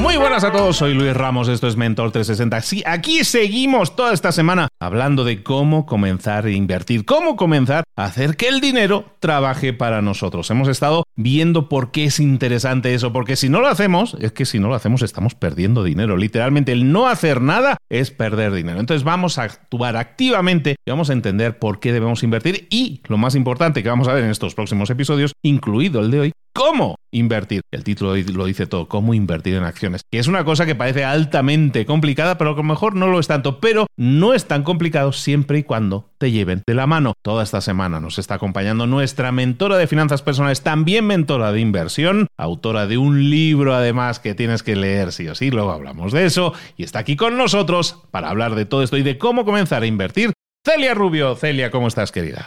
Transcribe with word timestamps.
Muy 0.00 0.16
buenas 0.16 0.44
a 0.44 0.50
todos, 0.50 0.78
soy 0.78 0.94
Luis 0.94 1.12
Ramos, 1.12 1.48
esto 1.48 1.68
es 1.68 1.76
Mentor 1.76 2.10
360. 2.10 2.62
Sí, 2.62 2.82
aquí 2.86 3.22
seguimos 3.22 3.96
toda 3.96 4.14
esta 4.14 4.32
semana 4.32 4.68
hablando 4.80 5.24
de 5.24 5.42
cómo 5.42 5.84
comenzar 5.84 6.46
a 6.46 6.50
invertir, 6.50 7.04
cómo 7.04 7.36
comenzar 7.36 7.84
a 7.96 8.06
hacer 8.06 8.36
que 8.38 8.48
el 8.48 8.62
dinero 8.62 9.04
trabaje 9.20 9.74
para 9.74 10.00
nosotros. 10.00 10.50
Hemos 10.50 10.68
estado 10.68 11.04
viendo 11.16 11.68
por 11.68 11.90
qué 11.90 12.06
es 12.06 12.18
interesante 12.18 12.94
eso, 12.94 13.12
porque 13.12 13.36
si 13.36 13.50
no 13.50 13.60
lo 13.60 13.68
hacemos, 13.68 14.16
es 14.20 14.32
que 14.32 14.46
si 14.46 14.58
no 14.58 14.68
lo 14.68 14.74
hacemos 14.74 15.02
estamos 15.02 15.34
perdiendo 15.34 15.84
dinero. 15.84 16.16
Literalmente 16.16 16.72
el 16.72 16.90
no 16.90 17.06
hacer 17.06 17.42
nada 17.42 17.76
es 17.90 18.10
perder 18.10 18.52
dinero. 18.52 18.80
Entonces 18.80 19.04
vamos 19.04 19.36
a 19.36 19.42
actuar 19.42 19.98
activamente 19.98 20.76
y 20.86 20.90
vamos 20.90 21.10
a 21.10 21.12
entender 21.12 21.58
por 21.58 21.78
qué 21.78 21.92
debemos 21.92 22.22
invertir 22.22 22.68
y 22.70 23.02
lo 23.06 23.18
más 23.18 23.34
importante 23.34 23.82
que 23.82 23.90
vamos 23.90 24.08
a 24.08 24.14
ver 24.14 24.24
en 24.24 24.30
estos 24.30 24.54
próximos 24.54 24.88
episodios, 24.88 25.34
incluido 25.42 26.00
el 26.00 26.10
de 26.10 26.20
hoy, 26.20 26.32
cómo 26.52 26.96
invertir. 27.10 27.62
El 27.70 27.84
título 27.84 28.14
lo 28.16 28.44
dice 28.44 28.66
todo, 28.66 28.88
cómo 28.88 29.14
invertir 29.14 29.54
en 29.54 29.64
acciones. 29.64 30.02
Que 30.10 30.18
es 30.18 30.28
una 30.28 30.44
cosa 30.44 30.66
que 30.66 30.74
parece 30.74 31.04
altamente 31.04 31.86
complicada, 31.86 32.38
pero 32.38 32.50
a 32.50 32.54
lo 32.54 32.62
mejor 32.62 32.94
no 32.94 33.06
lo 33.06 33.18
es 33.20 33.26
tanto. 33.26 33.60
Pero 33.60 33.86
no 33.96 34.34
es 34.34 34.46
tan 34.46 34.62
complicado 34.62 35.12
siempre 35.12 35.58
y 35.58 35.62
cuando 35.62 36.10
te 36.18 36.30
lleven 36.30 36.62
de 36.66 36.74
la 36.74 36.86
mano. 36.86 37.14
Toda 37.22 37.42
esta 37.42 37.60
semana 37.60 38.00
nos 38.00 38.18
está 38.18 38.34
acompañando 38.34 38.86
nuestra 38.86 39.32
mentora 39.32 39.76
de 39.76 39.86
finanzas 39.86 40.22
personales, 40.22 40.62
también 40.62 41.06
mentora 41.06 41.52
de 41.52 41.60
inversión, 41.60 42.26
autora 42.36 42.86
de 42.86 42.98
un 42.98 43.30
libro 43.30 43.74
además 43.74 44.20
que 44.20 44.34
tienes 44.34 44.62
que 44.62 44.76
leer 44.76 45.12
sí 45.12 45.28
o 45.28 45.34
sí, 45.34 45.50
luego 45.50 45.72
hablamos 45.72 46.12
de 46.12 46.26
eso, 46.26 46.52
y 46.76 46.84
está 46.84 47.00
aquí 47.00 47.16
con 47.16 47.36
nosotros 47.36 48.02
para 48.10 48.30
hablar 48.30 48.54
de 48.54 48.66
todo 48.66 48.82
esto 48.82 48.96
y 48.96 49.02
de 49.02 49.18
cómo 49.18 49.44
comenzar 49.44 49.82
a 49.82 49.86
invertir. 49.86 50.32
Celia 50.64 50.94
Rubio, 50.94 51.36
Celia, 51.36 51.70
¿cómo 51.70 51.88
estás 51.88 52.12
querida? 52.12 52.46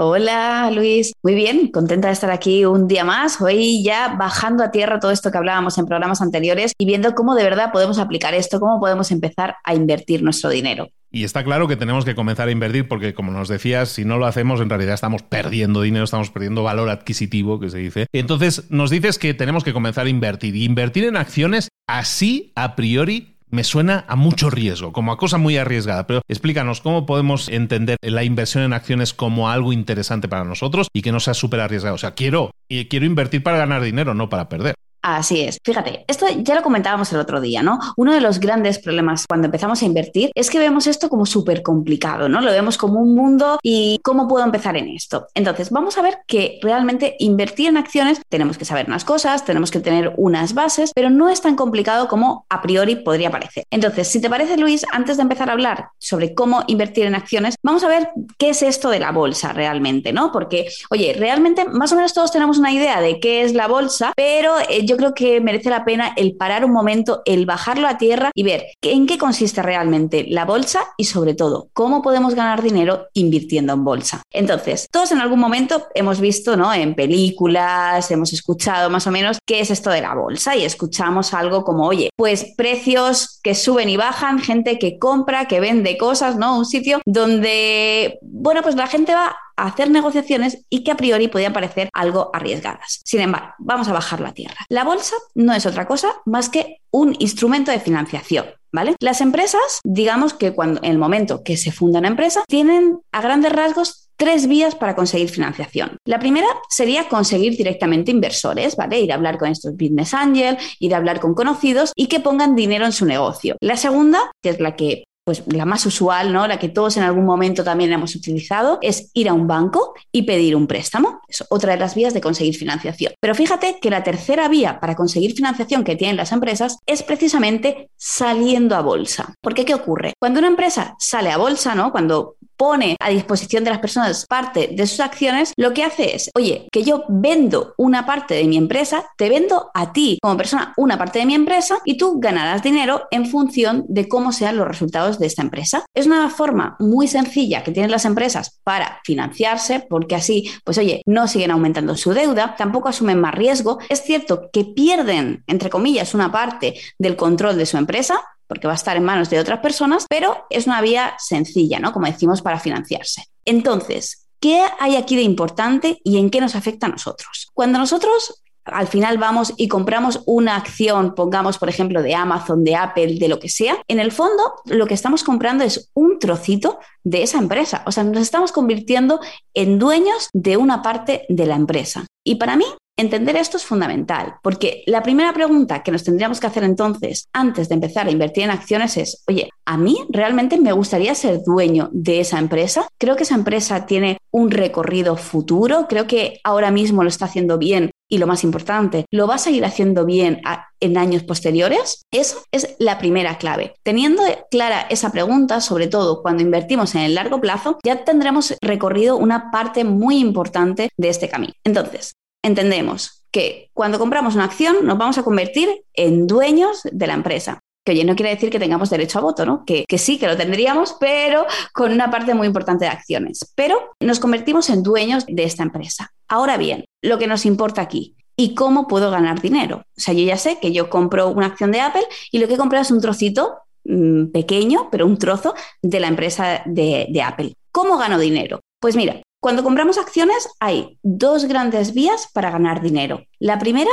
Hola 0.00 0.70
Luis, 0.70 1.12
muy 1.24 1.34
bien, 1.34 1.72
contenta 1.72 2.06
de 2.06 2.14
estar 2.14 2.30
aquí 2.30 2.64
un 2.64 2.86
día 2.86 3.02
más, 3.04 3.40
hoy 3.40 3.82
ya 3.82 4.14
bajando 4.16 4.62
a 4.62 4.70
tierra 4.70 5.00
todo 5.00 5.10
esto 5.10 5.32
que 5.32 5.38
hablábamos 5.38 5.76
en 5.76 5.86
programas 5.86 6.22
anteriores 6.22 6.72
y 6.78 6.86
viendo 6.86 7.16
cómo 7.16 7.34
de 7.34 7.42
verdad 7.42 7.72
podemos 7.72 7.98
aplicar 7.98 8.32
esto, 8.32 8.60
cómo 8.60 8.78
podemos 8.78 9.10
empezar 9.10 9.56
a 9.64 9.74
invertir 9.74 10.22
nuestro 10.22 10.50
dinero. 10.50 10.88
Y 11.10 11.24
está 11.24 11.42
claro 11.42 11.66
que 11.66 11.74
tenemos 11.74 12.04
que 12.04 12.14
comenzar 12.14 12.46
a 12.46 12.52
invertir 12.52 12.86
porque, 12.86 13.12
como 13.12 13.32
nos 13.32 13.48
decías, 13.48 13.88
si 13.88 14.04
no 14.04 14.18
lo 14.18 14.26
hacemos, 14.26 14.60
en 14.60 14.68
realidad 14.68 14.94
estamos 14.94 15.24
perdiendo 15.24 15.82
dinero, 15.82 16.04
estamos 16.04 16.30
perdiendo 16.30 16.62
valor 16.62 16.90
adquisitivo, 16.90 17.58
que 17.58 17.70
se 17.70 17.78
dice. 17.78 18.06
Entonces, 18.12 18.70
nos 18.70 18.90
dices 18.90 19.18
que 19.18 19.34
tenemos 19.34 19.64
que 19.64 19.72
comenzar 19.72 20.06
a 20.06 20.10
invertir. 20.10 20.54
Y 20.54 20.64
invertir 20.64 21.04
en 21.04 21.16
acciones 21.16 21.70
así, 21.88 22.52
a 22.54 22.76
priori, 22.76 23.37
me 23.50 23.64
suena 23.64 24.04
a 24.08 24.16
mucho 24.16 24.50
riesgo, 24.50 24.92
como 24.92 25.12
a 25.12 25.16
cosa 25.16 25.38
muy 25.38 25.56
arriesgada, 25.56 26.06
pero 26.06 26.22
explícanos 26.28 26.80
cómo 26.80 27.06
podemos 27.06 27.48
entender 27.48 27.96
la 28.02 28.24
inversión 28.24 28.64
en 28.64 28.72
acciones 28.72 29.14
como 29.14 29.48
algo 29.48 29.72
interesante 29.72 30.28
para 30.28 30.44
nosotros 30.44 30.88
y 30.92 31.02
que 31.02 31.12
no 31.12 31.20
sea 31.20 31.34
súper 31.34 31.60
arriesgado. 31.60 31.94
O 31.94 31.98
sea, 31.98 32.14
quiero, 32.14 32.50
quiero 32.68 33.06
invertir 33.06 33.42
para 33.42 33.58
ganar 33.58 33.82
dinero, 33.82 34.14
no 34.14 34.28
para 34.28 34.48
perder. 34.48 34.74
Así 35.02 35.40
es. 35.42 35.58
Fíjate, 35.64 36.04
esto 36.08 36.26
ya 36.38 36.54
lo 36.54 36.62
comentábamos 36.62 37.12
el 37.12 37.20
otro 37.20 37.40
día, 37.40 37.62
¿no? 37.62 37.78
Uno 37.96 38.12
de 38.12 38.20
los 38.20 38.40
grandes 38.40 38.78
problemas 38.78 39.26
cuando 39.26 39.46
empezamos 39.46 39.82
a 39.82 39.84
invertir 39.84 40.30
es 40.34 40.50
que 40.50 40.58
vemos 40.58 40.86
esto 40.86 41.08
como 41.08 41.24
súper 41.24 41.62
complicado, 41.62 42.28
¿no? 42.28 42.40
Lo 42.40 42.50
vemos 42.50 42.76
como 42.76 43.00
un 43.00 43.14
mundo 43.14 43.58
y 43.62 44.00
cómo 44.02 44.26
puedo 44.26 44.44
empezar 44.44 44.76
en 44.76 44.88
esto. 44.88 45.28
Entonces, 45.34 45.70
vamos 45.70 45.98
a 45.98 46.02
ver 46.02 46.18
que 46.26 46.58
realmente 46.62 47.16
invertir 47.18 47.68
en 47.68 47.76
acciones 47.76 48.20
tenemos 48.28 48.58
que 48.58 48.64
saber 48.64 48.86
unas 48.86 49.04
cosas, 49.04 49.44
tenemos 49.44 49.70
que 49.70 49.80
tener 49.80 50.14
unas 50.16 50.54
bases, 50.54 50.92
pero 50.94 51.10
no 51.10 51.28
es 51.28 51.40
tan 51.40 51.54
complicado 51.54 52.08
como 52.08 52.46
a 52.48 52.60
priori 52.60 52.96
podría 52.96 53.30
parecer. 53.30 53.64
Entonces, 53.70 54.08
si 54.08 54.20
te 54.20 54.28
parece, 54.28 54.56
Luis, 54.56 54.84
antes 54.92 55.16
de 55.16 55.22
empezar 55.22 55.48
a 55.48 55.52
hablar 55.52 55.90
sobre 55.98 56.34
cómo 56.34 56.64
invertir 56.66 57.06
en 57.06 57.14
acciones, 57.14 57.56
vamos 57.62 57.84
a 57.84 57.88
ver 57.88 58.10
qué 58.36 58.50
es 58.50 58.62
esto 58.62 58.90
de 58.90 59.00
la 59.00 59.12
bolsa 59.12 59.52
realmente, 59.52 60.12
¿no? 60.12 60.32
Porque, 60.32 60.68
oye, 60.90 61.14
realmente 61.16 61.66
más 61.66 61.92
o 61.92 61.96
menos 61.96 62.12
todos 62.14 62.32
tenemos 62.32 62.58
una 62.58 62.72
idea 62.72 63.00
de 63.00 63.20
qué 63.20 63.42
es 63.42 63.54
la 63.54 63.68
bolsa, 63.68 64.12
pero 64.16 64.54
eh, 64.68 64.84
yo 64.88 64.96
creo 64.96 65.14
que 65.14 65.40
merece 65.40 65.70
la 65.70 65.84
pena 65.84 66.12
el 66.16 66.34
parar 66.36 66.64
un 66.64 66.72
momento, 66.72 67.22
el 67.26 67.46
bajarlo 67.46 67.86
a 67.86 67.98
tierra 67.98 68.30
y 68.34 68.42
ver 68.42 68.66
en 68.82 69.06
qué 69.06 69.18
consiste 69.18 69.62
realmente 69.62 70.24
la 70.28 70.44
bolsa 70.44 70.80
y 70.96 71.04
sobre 71.04 71.34
todo 71.34 71.68
cómo 71.74 72.02
podemos 72.02 72.34
ganar 72.34 72.62
dinero 72.62 73.06
invirtiendo 73.12 73.74
en 73.74 73.84
bolsa. 73.84 74.22
Entonces, 74.32 74.88
todos 74.90 75.12
en 75.12 75.20
algún 75.20 75.38
momento 75.38 75.86
hemos 75.94 76.20
visto, 76.20 76.56
¿no? 76.56 76.72
En 76.72 76.94
películas, 76.94 78.10
hemos 78.10 78.32
escuchado 78.32 78.90
más 78.90 79.06
o 79.06 79.10
menos 79.10 79.38
qué 79.46 79.60
es 79.60 79.70
esto 79.70 79.90
de 79.90 80.00
la 80.00 80.14
bolsa 80.14 80.56
y 80.56 80.64
escuchamos 80.64 81.34
algo 81.34 81.64
como, 81.64 81.86
oye, 81.86 82.10
pues 82.16 82.54
precios 82.56 83.40
que 83.42 83.54
suben 83.54 83.88
y 83.90 83.96
bajan, 83.96 84.38
gente 84.38 84.78
que 84.78 84.98
compra, 84.98 85.46
que 85.46 85.60
vende 85.60 85.98
cosas, 85.98 86.36
¿no? 86.36 86.56
Un 86.56 86.64
sitio 86.64 87.00
donde, 87.04 88.18
bueno, 88.22 88.62
pues 88.62 88.74
la 88.74 88.86
gente 88.86 89.14
va 89.14 89.36
hacer 89.66 89.90
negociaciones 89.90 90.64
y 90.70 90.84
que 90.84 90.92
a 90.92 90.96
priori 90.96 91.28
podían 91.28 91.52
parecer 91.52 91.88
algo 91.92 92.30
arriesgadas. 92.32 93.00
Sin 93.04 93.20
embargo, 93.20 93.54
vamos 93.58 93.88
a 93.88 93.92
bajar 93.92 94.20
la 94.20 94.32
tierra. 94.32 94.66
La 94.68 94.84
bolsa 94.84 95.16
no 95.34 95.52
es 95.52 95.66
otra 95.66 95.86
cosa 95.86 96.14
más 96.24 96.48
que 96.48 96.80
un 96.90 97.14
instrumento 97.18 97.70
de 97.70 97.80
financiación. 97.80 98.46
¿Vale? 98.70 98.96
Las 99.00 99.22
empresas, 99.22 99.80
digamos 99.82 100.34
que 100.34 100.52
cuando 100.52 100.80
en 100.82 100.90
el 100.90 100.98
momento 100.98 101.42
que 101.42 101.56
se 101.56 101.72
funda 101.72 102.00
una 102.00 102.08
empresa, 102.08 102.42
tienen 102.46 102.98
a 103.12 103.22
grandes 103.22 103.50
rasgos 103.50 104.08
tres 104.18 104.48
vías 104.48 104.74
para 104.74 104.94
conseguir 104.94 105.30
financiación. 105.30 105.96
La 106.04 106.18
primera 106.18 106.46
sería 106.68 107.08
conseguir 107.08 107.56
directamente 107.56 108.10
inversores, 108.10 108.76
¿vale? 108.76 109.00
Ir 109.00 109.12
a 109.12 109.14
hablar 109.14 109.38
con 109.38 109.48
estos 109.48 109.72
business 109.72 110.12
angel, 110.12 110.58
ir 110.80 110.92
a 110.92 110.98
hablar 110.98 111.20
con 111.20 111.34
conocidos 111.34 111.92
y 111.94 112.08
que 112.08 112.20
pongan 112.20 112.56
dinero 112.56 112.84
en 112.84 112.92
su 112.92 113.06
negocio. 113.06 113.56
La 113.60 113.76
segunda, 113.76 114.18
que 114.42 114.50
es 114.50 114.60
la 114.60 114.76
que 114.76 115.04
pues 115.28 115.42
la 115.46 115.66
más 115.66 115.84
usual, 115.84 116.32
¿no? 116.32 116.46
La 116.46 116.58
que 116.58 116.70
todos 116.70 116.96
en 116.96 117.02
algún 117.02 117.26
momento 117.26 117.62
también 117.62 117.92
hemos 117.92 118.14
utilizado, 118.14 118.78
es 118.80 119.10
ir 119.12 119.28
a 119.28 119.34
un 119.34 119.46
banco 119.46 119.92
y 120.10 120.22
pedir 120.22 120.56
un 120.56 120.66
préstamo. 120.66 121.20
Es 121.28 121.44
otra 121.50 121.74
de 121.74 121.78
las 121.78 121.94
vías 121.94 122.14
de 122.14 122.22
conseguir 122.22 122.56
financiación. 122.56 123.12
Pero 123.20 123.34
fíjate 123.34 123.78
que 123.78 123.90
la 123.90 124.02
tercera 124.02 124.48
vía 124.48 124.80
para 124.80 124.96
conseguir 124.96 125.34
financiación 125.34 125.84
que 125.84 125.96
tienen 125.96 126.16
las 126.16 126.32
empresas 126.32 126.78
es 126.86 127.02
precisamente 127.02 127.90
saliendo 127.94 128.74
a 128.74 128.80
bolsa. 128.80 129.34
¿Por 129.42 129.52
qué 129.52 129.66
qué 129.66 129.74
ocurre? 129.74 130.14
Cuando 130.18 130.38
una 130.38 130.48
empresa 130.48 130.96
sale 130.98 131.30
a 131.30 131.36
bolsa, 131.36 131.74
¿no? 131.74 131.92
Cuando 131.92 132.36
pone 132.58 132.96
a 133.00 133.10
disposición 133.10 133.64
de 133.64 133.70
las 133.70 133.78
personas 133.78 134.26
parte 134.26 134.68
de 134.72 134.86
sus 134.86 135.00
acciones, 135.00 135.52
lo 135.56 135.72
que 135.72 135.84
hace 135.84 136.14
es, 136.14 136.30
oye, 136.34 136.68
que 136.70 136.82
yo 136.82 137.04
vendo 137.08 137.74
una 137.78 138.04
parte 138.04 138.34
de 138.34 138.44
mi 138.44 138.56
empresa, 138.56 139.04
te 139.16 139.28
vendo 139.28 139.70
a 139.72 139.92
ti 139.92 140.18
como 140.20 140.36
persona 140.36 140.74
una 140.76 140.98
parte 140.98 141.20
de 141.20 141.26
mi 141.26 141.34
empresa 141.34 141.78
y 141.84 141.96
tú 141.96 142.18
ganarás 142.18 142.62
dinero 142.62 143.06
en 143.10 143.26
función 143.26 143.84
de 143.88 144.08
cómo 144.08 144.32
sean 144.32 144.56
los 144.56 144.66
resultados 144.66 145.18
de 145.18 145.26
esta 145.26 145.42
empresa. 145.42 145.86
Es 145.94 146.06
una 146.06 146.28
forma 146.30 146.76
muy 146.80 147.08
sencilla 147.08 147.62
que 147.62 147.72
tienen 147.72 147.90
las 147.90 148.04
empresas 148.04 148.60
para 148.64 149.00
financiarse, 149.04 149.86
porque 149.88 150.16
así, 150.16 150.50
pues 150.64 150.78
oye, 150.78 151.02
no 151.06 151.28
siguen 151.28 151.52
aumentando 151.52 151.96
su 151.96 152.12
deuda, 152.12 152.56
tampoco 152.56 152.88
asumen 152.88 153.20
más 153.20 153.34
riesgo. 153.34 153.78
Es 153.88 154.02
cierto 154.02 154.50
que 154.52 154.64
pierden, 154.64 155.44
entre 155.46 155.70
comillas, 155.70 156.14
una 156.14 156.32
parte 156.32 156.74
del 156.98 157.16
control 157.16 157.56
de 157.56 157.66
su 157.66 157.76
empresa, 157.76 158.20
porque 158.48 158.66
va 158.66 158.72
a 158.72 158.76
estar 158.76 158.96
en 158.96 159.04
manos 159.04 159.30
de 159.30 159.38
otras 159.38 159.60
personas, 159.60 160.06
pero 160.08 160.46
es 160.50 160.66
una 160.66 160.80
vía 160.80 161.14
sencilla, 161.18 161.78
¿no? 161.78 161.92
Como 161.92 162.06
decimos, 162.06 162.42
para 162.42 162.58
financiarse. 162.58 163.26
Entonces, 163.44 164.26
¿qué 164.40 164.64
hay 164.80 164.96
aquí 164.96 165.14
de 165.14 165.22
importante 165.22 166.00
y 166.02 166.18
en 166.18 166.30
qué 166.30 166.40
nos 166.40 166.56
afecta 166.56 166.86
a 166.86 166.90
nosotros? 166.90 167.48
Cuando 167.54 167.78
nosotros 167.78 168.42
al 168.72 168.86
final 168.86 169.18
vamos 169.18 169.54
y 169.56 169.68
compramos 169.68 170.22
una 170.26 170.56
acción, 170.56 171.14
pongamos 171.14 171.58
por 171.58 171.68
ejemplo 171.68 172.02
de 172.02 172.14
Amazon, 172.14 172.64
de 172.64 172.76
Apple, 172.76 173.18
de 173.18 173.28
lo 173.28 173.38
que 173.38 173.48
sea, 173.48 173.76
en 173.88 174.00
el 174.00 174.12
fondo 174.12 174.54
lo 174.66 174.86
que 174.86 174.94
estamos 174.94 175.24
comprando 175.24 175.64
es 175.64 175.90
un 175.94 176.18
trocito 176.18 176.78
de 177.04 177.22
esa 177.22 177.38
empresa. 177.38 177.82
O 177.86 177.92
sea, 177.92 178.04
nos 178.04 178.22
estamos 178.22 178.52
convirtiendo 178.52 179.20
en 179.54 179.78
dueños 179.78 180.28
de 180.32 180.56
una 180.56 180.82
parte 180.82 181.24
de 181.28 181.46
la 181.46 181.56
empresa. 181.56 182.06
Y 182.24 182.36
para 182.36 182.56
mí 182.56 182.66
Entender 182.98 183.36
esto 183.36 183.58
es 183.58 183.64
fundamental, 183.64 184.34
porque 184.42 184.82
la 184.86 185.04
primera 185.04 185.32
pregunta 185.32 185.84
que 185.84 185.92
nos 185.92 186.02
tendríamos 186.02 186.40
que 186.40 186.48
hacer 186.48 186.64
entonces, 186.64 187.28
antes 187.32 187.68
de 187.68 187.76
empezar 187.76 188.08
a 188.08 188.10
invertir 188.10 188.42
en 188.42 188.50
acciones, 188.50 188.96
es, 188.96 189.22
oye, 189.28 189.50
¿a 189.64 189.76
mí 189.76 189.98
realmente 190.08 190.58
me 190.58 190.72
gustaría 190.72 191.14
ser 191.14 191.44
dueño 191.44 191.90
de 191.92 192.18
esa 192.18 192.40
empresa? 192.40 192.88
Creo 192.98 193.14
que 193.14 193.22
esa 193.22 193.36
empresa 193.36 193.86
tiene 193.86 194.18
un 194.32 194.50
recorrido 194.50 195.14
futuro, 195.14 195.86
creo 195.88 196.08
que 196.08 196.40
ahora 196.42 196.72
mismo 196.72 197.04
lo 197.04 197.08
está 197.08 197.26
haciendo 197.26 197.56
bien 197.56 197.92
y 198.08 198.18
lo 198.18 198.26
más 198.26 198.44
importante, 198.44 199.04
¿lo 199.10 199.26
va 199.26 199.36
a 199.36 199.38
seguir 199.38 199.64
haciendo 199.64 200.04
bien 200.04 200.40
en 200.80 200.98
años 200.98 201.22
posteriores? 201.22 202.02
Eso 202.10 202.42
es 202.52 202.76
la 202.78 202.98
primera 202.98 203.38
clave. 203.38 203.74
Teniendo 203.82 204.22
clara 204.50 204.82
esa 204.88 205.12
pregunta, 205.12 205.60
sobre 205.60 205.86
todo 205.86 206.22
cuando 206.22 206.42
invertimos 206.42 206.94
en 206.94 207.02
el 207.02 207.14
largo 207.14 207.40
plazo, 207.40 207.78
ya 207.84 208.04
tendremos 208.04 208.54
recorrido 208.60 209.16
una 209.16 209.50
parte 209.50 209.84
muy 209.84 210.18
importante 210.18 210.90
de 210.96 211.08
este 211.08 211.28
camino. 211.28 211.52
Entonces, 211.64 212.14
entendemos 212.42 213.24
que 213.30 213.68
cuando 213.74 213.98
compramos 213.98 214.34
una 214.34 214.44
acción 214.44 214.86
nos 214.86 214.98
vamos 214.98 215.18
a 215.18 215.22
convertir 215.22 215.68
en 215.94 216.26
dueños 216.26 216.80
de 216.90 217.06
la 217.06 217.14
empresa. 217.14 217.60
Que 217.88 217.92
oye, 217.92 218.04
no 218.04 218.16
quiere 218.16 218.34
decir 218.34 218.50
que 218.50 218.58
tengamos 218.58 218.90
derecho 218.90 219.18
a 219.18 219.22
voto, 219.22 219.46
¿no? 219.46 219.64
Que, 219.64 219.86
sí, 219.96 220.18
que 220.18 220.26
lo 220.26 220.36
tendríamos, 220.36 220.94
pero 221.00 221.46
con 221.72 221.90
una 221.90 222.10
parte 222.10 222.34
muy 222.34 222.46
importante 222.46 222.84
de 222.84 222.90
acciones. 222.90 223.50
Pero 223.54 223.78
nos 223.98 224.20
convertimos 224.20 224.68
en 224.68 224.82
dueños 224.82 225.24
de 225.24 225.42
esta 225.44 225.62
empresa. 225.62 226.12
Ahora 226.28 226.58
bien, 226.58 226.84
lo 227.00 227.16
que 227.16 227.26
nos 227.26 227.46
importa 227.46 227.80
aquí, 227.80 228.14
¿y 228.36 228.54
cómo 228.54 228.88
puedo 228.88 229.10
ganar 229.10 229.40
dinero? 229.40 229.84
O 229.96 230.00
sea, 230.00 230.12
yo 230.12 230.22
ya 230.22 230.36
sé 230.36 230.58
que 230.60 230.70
yo 230.70 230.90
compro 230.90 231.30
una 231.30 231.46
acción 231.46 231.72
de 231.72 231.80
Apple 231.80 232.04
y 232.30 232.40
lo 232.40 232.46
que 232.46 232.54
he 232.54 232.58
comprado 232.58 232.82
es 232.82 232.90
un 232.90 233.00
trocito 233.00 233.56
mm, 233.84 234.32
pequeño, 234.32 234.90
pero 234.90 235.06
un 235.06 235.16
trozo 235.16 235.54
de 235.80 236.00
la 236.00 236.08
empresa 236.08 236.60
de 236.66 237.22
Apple. 237.24 237.54
¿Cómo 237.72 237.96
gano 237.96 238.18
dinero? 238.18 238.60
Pues 238.80 238.96
mira, 238.96 239.22
cuando 239.40 239.64
compramos 239.64 239.96
acciones 239.96 240.46
hay 240.60 240.98
dos 241.02 241.46
grandes 241.46 241.94
vías 241.94 242.28
para 242.34 242.50
ganar 242.50 242.82
dinero. 242.82 243.24
La 243.38 243.58
primera 243.58 243.92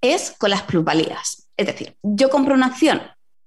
es 0.00 0.34
con 0.36 0.50
las 0.50 0.62
plusvalías. 0.62 1.46
Es 1.56 1.66
decir, 1.66 1.96
yo 2.02 2.28
compro 2.28 2.54
una 2.54 2.66
acción 2.66 3.00